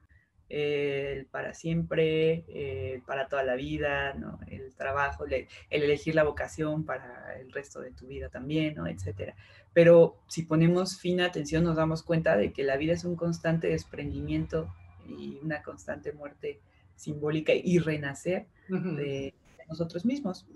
El 0.48 1.26
para 1.26 1.52
siempre, 1.52 2.44
eh, 2.48 3.02
para 3.06 3.28
toda 3.28 3.42
la 3.42 3.54
vida, 3.54 4.14
¿no? 4.14 4.38
El 4.48 4.74
trabajo, 4.74 5.26
el, 5.26 5.46
elegir 5.68 6.14
la 6.14 6.24
vocación 6.24 6.84
para 6.84 7.38
el 7.38 7.52
resto 7.52 7.80
de 7.80 7.90
tu 7.90 8.06
vida 8.06 8.28
también, 8.30 8.74
¿no? 8.74 8.86
Etcétera. 8.86 9.34
Pero 9.74 10.16
si 10.26 10.42
ponemos 10.42 10.98
fina 10.98 11.26
atención 11.26 11.64
nos 11.64 11.76
damos 11.76 12.02
cuenta 12.02 12.36
de 12.36 12.52
que 12.52 12.62
la 12.62 12.76
vida 12.76 12.94
es 12.94 13.04
un 13.04 13.16
constante 13.16 13.68
desprendimiento 13.68 14.74
y 15.06 15.38
una 15.42 15.62
constante 15.62 16.12
muerte 16.12 16.60
simbólica 16.96 17.52
y 17.54 17.78
renacer 17.78 18.46
de, 18.68 19.34
nosotros 19.68 20.06
mismos. 20.06 20.46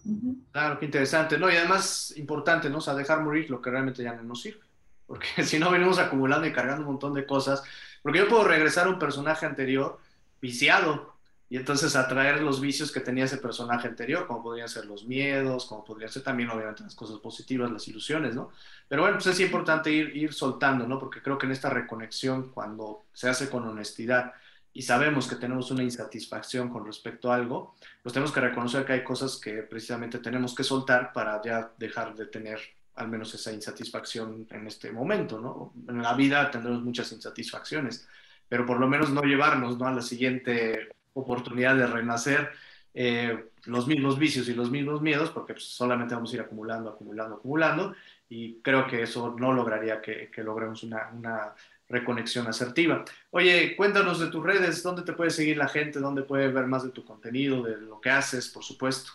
Claro, 0.53 0.79
qué 0.79 0.87
interesante, 0.87 1.39
¿no? 1.39 1.51
Y 1.51 1.57
además 1.57 2.15
importante, 2.17 2.71
¿no? 2.71 2.79
O 2.79 2.81
sea, 2.81 2.95
dejar 2.95 3.23
morir 3.23 3.51
lo 3.51 3.61
que 3.61 3.71
realmente 3.71 4.03
ya 4.03 4.15
no 4.15 4.23
nos 4.23 4.41
sirve. 4.41 4.63
Porque 5.07 5.27
si 5.45 5.59
no 5.59 5.71
venimos 5.71 5.99
acumulando 5.99 6.47
y 6.47 6.53
cargando 6.53 6.83
un 6.83 6.93
montón 6.93 7.13
de 7.13 7.27
cosas, 7.27 7.63
porque 8.03 8.19
yo 8.19 8.29
puedo 8.29 8.45
regresar 8.45 8.87
a 8.87 8.91
un 8.91 8.99
personaje 8.99 9.47
anterior 9.47 9.99
viciado 10.41 11.13
y 11.49 11.57
entonces 11.57 11.95
atraer 11.97 12.41
los 12.41 12.61
vicios 12.61 12.91
que 12.91 13.01
tenía 13.01 13.27
ese 13.27 13.37
personaje 13.37 13.87
anterior, 13.87 14.27
como 14.27 14.43
podrían 14.43 14.69
ser 14.69 14.87
los 14.87 15.05
miedos, 15.05 15.67
como 15.67 15.85
podrían 15.85 16.11
ser 16.11 16.23
también 16.23 16.49
obviamente 16.49 16.83
las 16.83 16.95
cosas 16.95 17.19
positivas, 17.19 17.71
las 17.71 17.87
ilusiones, 17.89 18.35
¿no? 18.35 18.51
Pero 18.89 19.03
bueno, 19.03 19.19
pues 19.19 19.27
es 19.27 19.41
importante 19.41 19.91
ir, 19.91 20.17
ir 20.17 20.33
soltando, 20.33 20.87
¿no? 20.87 20.99
Porque 20.99 21.21
creo 21.21 21.37
que 21.37 21.45
en 21.45 21.53
esta 21.53 21.69
reconexión, 21.69 22.51
cuando 22.53 23.05
se 23.13 23.29
hace 23.29 23.51
con 23.51 23.69
honestidad, 23.69 24.33
y 24.73 24.83
sabemos 24.83 25.29
que 25.29 25.37
tenemos 25.37 25.71
una 25.71 25.83
insatisfacción 25.83 26.71
con 26.71 26.87
respecto 26.87 27.31
a 27.31 27.35
algo, 27.35 27.75
pues 28.03 28.13
tenemos 28.15 28.33
que 28.33 28.41
reconocer 28.41 28.87
que 28.87 28.95
hay 28.95 29.05
cosas 29.05 29.37
que 29.37 29.63
precisamente 29.63 30.19
tenemos 30.19 30.55
que 30.55 30.65
soltar 30.65 31.13
para 31.13 31.41
ya 31.43 31.71
dejar 31.77 32.15
de 32.15 32.27
tener 32.27 32.61
al 32.95 33.09
menos 33.09 33.35
esa 33.35 33.53
insatisfacción 33.53 34.47
en 34.51 34.67
este 34.67 34.93
momento, 34.93 35.41
¿no? 35.41 35.73
En 35.89 36.03
la 36.03 36.15
vida 36.15 36.51
tendremos 36.51 36.83
muchas 36.83 37.11
insatisfacciones, 37.13 38.07
pero 38.49 38.67
por 38.67 38.79
lo 38.79 38.87
menos 38.87 39.11
no 39.11 39.23
llevarnos, 39.23 39.79
¿no? 39.79 39.87
A 39.87 39.93
la 39.93 40.03
siguiente 40.03 40.89
oportunidad 41.15 41.77
de 41.77 41.87
renacer 41.87 42.51
eh, 42.95 43.47
los 43.65 43.87
mismos 43.87 44.19
vicios 44.19 44.49
y 44.49 44.55
los 44.55 44.71
mismos 44.71 45.01
miedos, 45.01 45.31
porque 45.31 45.55
pues, 45.55 45.65
solamente 45.65 46.15
vamos 46.15 46.33
a 46.33 46.37
ir 46.37 46.43
acumulando, 46.43 46.91
acumulando, 46.91 47.37
acumulando, 47.37 47.95
y 48.29 48.61
creo 48.61 48.87
que 48.87 49.03
eso 49.03 49.35
no 49.39 49.53
lograría 49.53 50.01
que, 50.01 50.31
logremos 50.39 50.83
una, 50.83 51.11
una 51.13 51.55
reconexión 51.89 52.47
asertiva. 52.47 53.05
Oye, 53.31 53.77
cuéntanos 53.77 54.21
de 54.21 54.29
tus 54.29 54.43
redes, 54.43 54.83
dónde 54.83 55.03
te 55.03 55.13
puede 55.13 55.31
seguir 55.31 55.57
la 55.57 55.69
gente, 55.69 56.01
dónde 56.01 56.23
puede 56.23 56.49
ver 56.49 56.67
más 56.67 56.83
de 56.85 56.91
tu 56.91 57.05
contenido, 57.05 57.63
de 57.63 57.79
lo 57.79 58.01
que 58.01 58.11
haces, 58.11 58.49
por 58.49 58.65
supuesto. 58.65 59.13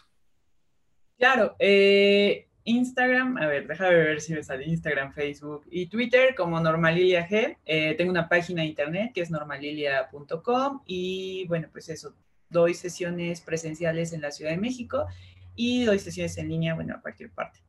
Claro, 1.18 1.56
eh, 1.58 2.48
Instagram, 2.68 3.38
a 3.38 3.48
ver, 3.48 3.66
déjame 3.66 3.96
ver 3.96 4.20
si 4.20 4.34
me 4.34 4.44
sale 4.44 4.66
Instagram, 4.66 5.14
Facebook 5.14 5.66
y 5.72 5.86
Twitter 5.86 6.36
como 6.36 6.60
Normalilia 6.60 7.26
G. 7.26 7.56
Eh, 7.66 7.96
tengo 7.98 8.12
una 8.12 8.28
página 8.28 8.62
de 8.62 8.68
internet 8.68 9.12
que 9.16 9.22
es 9.22 9.32
normalilia.com 9.32 10.82
y 10.86 11.46
bueno, 11.48 11.70
pues 11.72 11.88
eso, 11.88 12.14
doy 12.50 12.74
sesiones 12.74 13.40
presenciales 13.40 14.12
en 14.12 14.20
la 14.20 14.32
Ciudad 14.32 14.52
de 14.52 14.58
México 14.58 15.06
y 15.56 15.86
doy 15.86 15.98
sesiones 15.98 16.38
en 16.38 16.50
línea, 16.50 16.76
bueno, 16.76 16.96
a 16.96 17.02
cualquier 17.02 17.32
parte. 17.32 17.62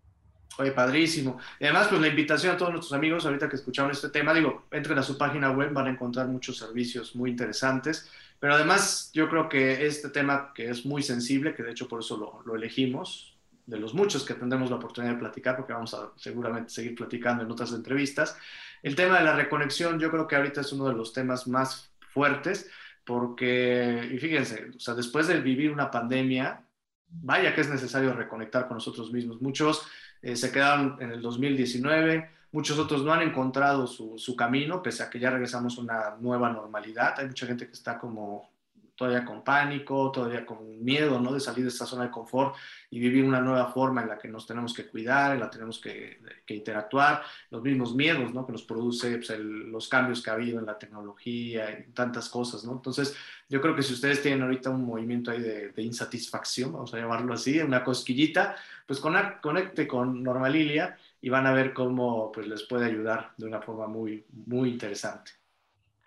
Oye, 0.59 0.73
padrísimo. 0.73 1.39
Y 1.61 1.65
además, 1.67 1.87
pues 1.87 2.01
la 2.01 2.09
invitación 2.09 2.57
a 2.57 2.57
todos 2.57 2.73
nuestros 2.73 2.93
amigos, 2.93 3.25
ahorita 3.25 3.49
que 3.49 3.55
escucharon 3.55 3.93
este 3.93 4.09
tema, 4.09 4.35
digo, 4.35 4.65
entren 4.73 4.99
a 4.99 5.05
su 5.05 5.17
página 5.17 5.53
web, 5.53 5.73
van 5.73 5.87
a 5.87 5.91
encontrar 5.91 6.27
muchos 6.27 6.59
servicios 6.59 7.15
muy 7.15 7.31
interesantes, 7.31 8.11
pero 8.41 8.57
además 8.57 9.13
yo 9.15 9.29
creo 9.29 9.49
que 9.49 9.87
este 9.87 10.09
tema 10.09 10.53
que 10.53 10.69
es 10.69 10.85
muy 10.85 11.05
sensible, 11.05 11.55
que 11.55 11.63
de 11.63 11.71
hecho 11.71 11.87
por 11.87 12.01
eso 12.01 12.17
lo, 12.17 12.43
lo 12.45 12.57
elegimos, 12.57 13.38
de 13.69 13.79
los 13.79 13.93
muchos 13.93 14.25
que 14.25 14.33
tendremos 14.33 14.71
la 14.71 14.77
oportunidad 14.77 15.13
de 15.13 15.19
platicar, 15.19 15.55
porque 15.55 15.75
vamos 15.75 15.93
a 15.93 16.11
seguramente 16.17 16.71
seguir 16.71 16.95
platicando 16.95 17.45
en 17.45 17.51
otras 17.51 17.73
entrevistas, 17.73 18.37
el 18.83 18.97
tema 18.97 19.19
de 19.19 19.25
la 19.25 19.37
reconexión 19.37 20.01
yo 20.01 20.11
creo 20.11 20.27
que 20.27 20.37
ahorita 20.37 20.63
es 20.63 20.73
uno 20.73 20.89
de 20.89 20.95
los 20.95 21.13
temas 21.13 21.47
más 21.47 21.93
fuertes, 22.01 22.71
porque, 23.05 24.09
y 24.11 24.19
fíjense, 24.19 24.71
o 24.75 24.81
sea, 24.81 24.95
después 24.95 25.27
de 25.27 25.41
vivir 25.41 25.71
una 25.71 25.91
pandemia, 25.91 26.65
vaya 27.09 27.55
que 27.55 27.61
es 27.61 27.69
necesario 27.69 28.15
reconectar 28.15 28.69
con 28.69 28.79
nosotros 28.79 29.13
mismos. 29.13 29.43
Muchos 29.43 29.87
eh, 30.23 30.35
se 30.35 30.51
quedaron 30.51 30.97
en 31.01 31.13
el 31.13 31.21
2019, 31.21 32.31
muchos 32.53 32.79
otros 32.79 33.05
no 33.05 33.13
han 33.13 33.21
encontrado 33.21 33.87
su, 33.87 34.19
su, 34.19 34.35
camino, 34.35 34.83
pese 34.83 35.03
a 35.03 35.11
que 35.11 35.19
ya 35.19 35.31
regresamos 35.31 35.77
a 35.77 35.81
una 35.83 36.17
nueva 36.21 36.51
normalidad. 36.51 37.19
Hay 37.19 37.27
mucha 37.27 37.47
gente 37.47 37.67
que 37.67 37.73
está 37.73 37.99
como 37.99 38.51
todavía 38.99 39.25
con 39.25 39.45
pánico, 39.45 40.11
todavía 40.11 40.45
con 40.45 40.85
miedo, 40.85 41.21
¿no? 41.21 41.33
De 41.33 41.39
salir 41.39 41.63
de 41.63 41.69
esta 41.69 41.87
zona 41.87 42.07
de 42.07 42.11
confort 42.11 42.57
y 42.91 42.99
vivir 42.99 43.25
una 43.25 43.41
nueva 43.41 43.71
forma 43.71 44.03
en 44.03 44.09
la 44.09 44.19
que 44.19 44.27
nos 44.27 44.45
tenemos 44.45 44.75
que 44.75 44.89
cuidar, 44.89 45.35
en 45.35 45.41
la 45.41 45.47
que 45.47 45.53
tenemos 45.53 45.81
que, 45.81 46.19
que 46.45 46.57
interactuar, 46.57 47.23
los 47.51 47.63
mismos 47.63 47.95
miedos, 47.95 48.35
¿no? 48.35 48.45
Que 48.45 48.51
nos 48.51 48.65
produce 48.65 49.19
pues, 49.19 49.31
el, 49.31 49.71
los 49.71 49.89
cambios 49.89 50.21
que 50.21 50.31
ha 50.31 50.33
habido 50.33 50.59
en 50.59 50.67
la 50.67 50.77
tecnología 50.77 51.79
y 51.79 51.93
tantas 51.93 52.29
cosas, 52.29 52.65
¿no? 52.65 52.73
Entonces, 52.73 53.15
yo 53.49 53.61
creo 53.61 53.77
que 53.77 53.85
si 53.85 53.93
ustedes 53.93 54.21
tienen 54.21 54.43
ahorita 54.43 54.69
un 54.69 54.85
movimiento 54.85 55.31
ahí 55.31 55.43
de, 55.43 55.69
de 55.69 55.83
insatisfacción, 55.83 56.73
vamos 56.73 56.93
a 56.93 56.99
llamarlo 56.99 57.33
así, 57.35 57.61
una 57.61 57.85
cosquillita, 57.85 58.57
pues 58.85 58.99
conecte 58.99 59.87
con 59.87 60.25
Normalilia 60.25 60.99
y 61.21 61.29
van 61.29 61.47
a 61.47 61.53
ver 61.53 61.73
cómo 61.73 62.33
pues, 62.33 62.49
les 62.49 62.65
puede 62.65 62.87
ayudar 62.87 63.31
de 63.37 63.47
una 63.47 63.63
forma 63.63 63.87
muy, 63.87 64.25
muy 64.47 64.71
interesante. 64.71 65.31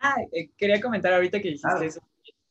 Ah, 0.01 0.15
eh, 0.33 0.49
quería 0.57 0.81
comentar 0.81 1.13
ahorita 1.13 1.37
que 1.37 1.49
dijiste 1.49 1.69
claro. 1.69 1.83
eso 1.85 2.01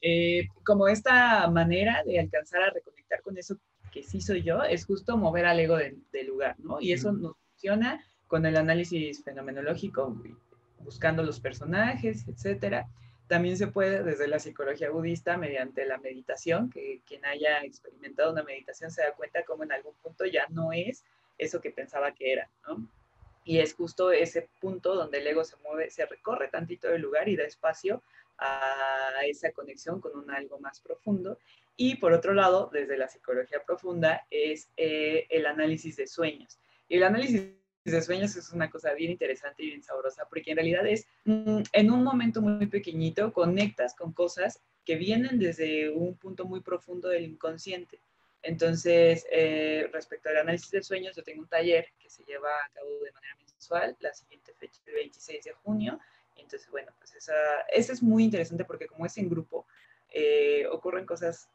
eh, 0.02 0.48
como 0.64 0.88
esta 0.88 1.48
manera 1.50 2.02
de 2.04 2.20
alcanzar 2.20 2.62
a 2.62 2.70
reconectar 2.70 3.20
con 3.22 3.36
eso 3.36 3.58
que 3.92 4.02
sí 4.02 4.20
soy 4.20 4.42
yo, 4.42 4.62
es 4.62 4.86
justo 4.86 5.16
mover 5.16 5.46
al 5.46 5.60
ego 5.60 5.76
del 5.76 6.02
de 6.12 6.24
lugar, 6.24 6.58
¿no? 6.60 6.80
Y 6.80 6.92
eso 6.92 7.12
nos 7.12 7.36
funciona 7.36 8.04
con 8.28 8.46
el 8.46 8.56
análisis 8.56 9.22
fenomenológico, 9.24 10.16
buscando 10.78 11.22
los 11.22 11.40
personajes, 11.40 12.26
etcétera. 12.28 12.86
También 13.26 13.56
se 13.56 13.66
puede 13.66 14.02
desde 14.02 14.28
la 14.28 14.38
psicología 14.38 14.90
budista 14.90 15.36
mediante 15.36 15.84
la 15.84 15.98
meditación, 15.98 16.70
que 16.70 17.00
quien 17.06 17.24
haya 17.24 17.62
experimentado 17.62 18.32
una 18.32 18.42
meditación 18.42 18.90
se 18.90 19.02
da 19.02 19.12
cuenta 19.12 19.44
como 19.44 19.64
en 19.64 19.72
algún 19.72 19.94
punto 20.02 20.24
ya 20.24 20.46
no 20.48 20.72
es 20.72 21.04
eso 21.38 21.60
que 21.60 21.70
pensaba 21.70 22.12
que 22.12 22.32
era, 22.32 22.48
¿no? 22.66 22.86
Y 23.44 23.58
es 23.58 23.74
justo 23.74 24.12
ese 24.12 24.48
punto 24.60 24.94
donde 24.94 25.18
el 25.18 25.26
ego 25.26 25.44
se 25.44 25.56
mueve, 25.58 25.90
se 25.90 26.06
recorre 26.06 26.48
tantito 26.48 26.88
del 26.88 27.02
lugar 27.02 27.28
y 27.28 27.36
da 27.36 27.44
espacio 27.44 28.02
a 28.40 29.24
esa 29.26 29.52
conexión 29.52 30.00
con 30.00 30.16
un 30.16 30.30
algo 30.30 30.58
más 30.58 30.80
profundo. 30.80 31.38
Y 31.76 31.96
por 31.96 32.12
otro 32.12 32.34
lado, 32.34 32.68
desde 32.72 32.98
la 32.98 33.08
psicología 33.08 33.62
profunda, 33.64 34.26
es 34.30 34.68
eh, 34.76 35.26
el 35.30 35.46
análisis 35.46 35.96
de 35.96 36.06
sueños. 36.06 36.58
Y 36.88 36.96
el 36.96 37.04
análisis 37.04 37.54
de 37.84 38.02
sueños 38.02 38.36
es 38.36 38.50
una 38.52 38.70
cosa 38.70 38.92
bien 38.92 39.12
interesante 39.12 39.62
y 39.62 39.68
bien 39.68 39.82
sabrosa, 39.82 40.26
porque 40.28 40.50
en 40.50 40.58
realidad 40.58 40.86
es 40.86 41.06
mm, 41.24 41.62
en 41.72 41.90
un 41.90 42.04
momento 42.04 42.42
muy 42.42 42.66
pequeñito, 42.66 43.32
conectas 43.32 43.94
con 43.94 44.12
cosas 44.12 44.60
que 44.84 44.96
vienen 44.96 45.38
desde 45.38 45.88
un 45.90 46.16
punto 46.16 46.44
muy 46.44 46.60
profundo 46.60 47.08
del 47.08 47.24
inconsciente. 47.24 48.00
Entonces, 48.42 49.26
eh, 49.30 49.88
respecto 49.92 50.30
al 50.30 50.38
análisis 50.38 50.70
de 50.70 50.82
sueños, 50.82 51.14
yo 51.14 51.22
tengo 51.22 51.42
un 51.42 51.48
taller 51.48 51.86
que 51.98 52.08
se 52.08 52.24
lleva 52.24 52.48
a 52.48 52.70
cabo 52.74 52.88
de 53.04 53.12
manera 53.12 53.36
mensual, 53.36 53.96
la 54.00 54.12
siguiente 54.14 54.52
fecha 54.54 54.80
el 54.86 54.94
26 54.94 55.44
de 55.44 55.52
junio, 55.52 55.98
entonces, 56.40 56.70
bueno, 56.70 56.92
pues 56.98 57.14
esa, 57.14 57.34
esa 57.72 57.92
es 57.92 58.02
muy 58.02 58.24
interesante 58.24 58.64
porque 58.64 58.86
como 58.86 59.06
es 59.06 59.16
en 59.18 59.28
grupo, 59.28 59.66
eh, 60.08 60.66
ocurren 60.70 61.06
cosas 61.06 61.48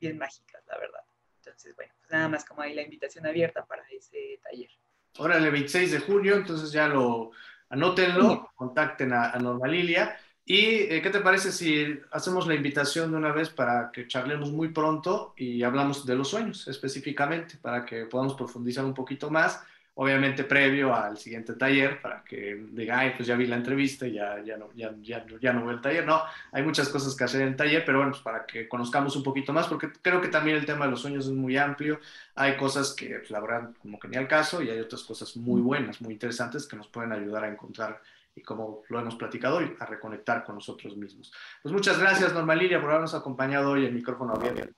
bien 0.00 0.18
mágicas, 0.18 0.62
la 0.66 0.78
verdad. 0.78 1.00
Entonces, 1.38 1.74
bueno, 1.74 1.92
pues 1.98 2.10
nada 2.10 2.28
más 2.28 2.44
como 2.44 2.62
ahí 2.62 2.74
la 2.74 2.82
invitación 2.82 3.26
abierta 3.26 3.64
para 3.64 3.82
ese 3.90 4.40
taller. 4.42 4.70
Órale, 5.18 5.50
26 5.50 5.92
de 5.92 5.98
junio, 6.00 6.36
entonces 6.36 6.72
ya 6.72 6.88
lo 6.88 7.32
anótenlo, 7.68 8.50
contacten 8.54 9.12
a, 9.12 9.30
a 9.30 9.38
Normalilia. 9.38 10.16
¿Y 10.44 10.58
eh, 10.58 11.00
qué 11.02 11.10
te 11.10 11.20
parece 11.20 11.52
si 11.52 12.00
hacemos 12.10 12.46
la 12.46 12.54
invitación 12.54 13.12
de 13.12 13.16
una 13.16 13.32
vez 13.32 13.50
para 13.50 13.90
que 13.92 14.08
charlemos 14.08 14.50
muy 14.50 14.68
pronto 14.68 15.34
y 15.36 15.62
hablamos 15.62 16.04
de 16.04 16.16
los 16.16 16.28
sueños 16.28 16.66
específicamente, 16.66 17.58
para 17.58 17.84
que 17.84 18.06
podamos 18.06 18.34
profundizar 18.34 18.84
un 18.84 18.94
poquito 18.94 19.30
más? 19.30 19.62
Obviamente 19.94 20.44
previo 20.44 20.94
al 20.94 21.18
siguiente 21.18 21.54
taller 21.54 22.00
para 22.00 22.24
que 22.24 22.66
diga, 22.70 22.98
ay, 22.98 23.12
pues 23.16 23.28
ya 23.28 23.36
vi 23.36 23.46
la 23.46 23.56
entrevista 23.56 24.06
y 24.06 24.12
ya, 24.12 24.42
ya, 24.42 24.56
no, 24.56 24.72
ya, 24.74 24.94
ya, 25.00 25.24
ya 25.40 25.52
no 25.52 25.62
veo 25.62 25.72
el 25.72 25.80
taller. 25.80 26.06
No, 26.06 26.22
hay 26.50 26.62
muchas 26.62 26.88
cosas 26.88 27.14
que 27.14 27.24
hacer 27.24 27.42
en 27.42 27.48
el 27.48 27.56
taller, 27.56 27.84
pero 27.84 27.98
bueno, 27.98 28.12
pues 28.12 28.22
para 28.22 28.46
que 28.46 28.68
conozcamos 28.68 29.14
un 29.16 29.22
poquito 29.22 29.52
más, 29.52 29.68
porque 29.68 29.90
creo 30.00 30.20
que 30.20 30.28
también 30.28 30.56
el 30.56 30.64
tema 30.64 30.86
de 30.86 30.92
los 30.92 31.00
sueños 31.00 31.26
es 31.26 31.32
muy 31.32 31.56
amplio. 31.56 32.00
Hay 32.34 32.56
cosas 32.56 32.94
que, 32.94 33.18
pues, 33.18 33.30
la 33.30 33.40
verdad, 33.40 33.70
como 33.80 33.98
que 33.98 34.08
ni 34.08 34.16
al 34.16 34.28
caso, 34.28 34.62
y 34.62 34.70
hay 34.70 34.80
otras 34.80 35.02
cosas 35.02 35.36
muy 35.36 35.60
buenas, 35.60 36.00
muy 36.00 36.14
interesantes 36.14 36.66
que 36.66 36.76
nos 36.76 36.88
pueden 36.88 37.12
ayudar 37.12 37.44
a 37.44 37.48
encontrar 37.48 38.00
y 38.34 38.40
como 38.40 38.82
lo 38.88 38.98
hemos 38.98 39.16
platicado 39.16 39.58
hoy, 39.58 39.76
a 39.78 39.84
reconectar 39.84 40.42
con 40.42 40.54
nosotros 40.54 40.96
mismos. 40.96 41.30
Pues 41.62 41.72
muchas 41.72 41.98
gracias, 41.98 42.32
Norma 42.32 42.54
Lilia, 42.54 42.80
por 42.80 42.88
habernos 42.88 43.14
acompañado 43.14 43.72
hoy 43.72 43.84
en 43.84 43.94
micrófono 43.94 44.32
abierto. 44.32 44.72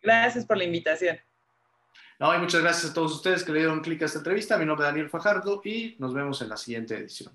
Gracias 0.00 0.46
por 0.46 0.56
la 0.56 0.64
invitación. 0.64 1.18
No, 2.20 2.34
y 2.34 2.38
muchas 2.38 2.62
gracias 2.62 2.90
a 2.90 2.94
todos 2.94 3.14
ustedes 3.14 3.44
que 3.44 3.52
le 3.52 3.60
dieron 3.60 3.80
clic 3.80 4.02
a 4.02 4.06
esta 4.06 4.18
entrevista. 4.18 4.58
Mi 4.58 4.66
nombre 4.66 4.86
es 4.86 4.92
Daniel 4.92 5.08
Fajardo 5.08 5.60
y 5.64 5.94
nos 5.98 6.12
vemos 6.12 6.42
en 6.42 6.48
la 6.48 6.56
siguiente 6.56 6.96
edición. 6.96 7.32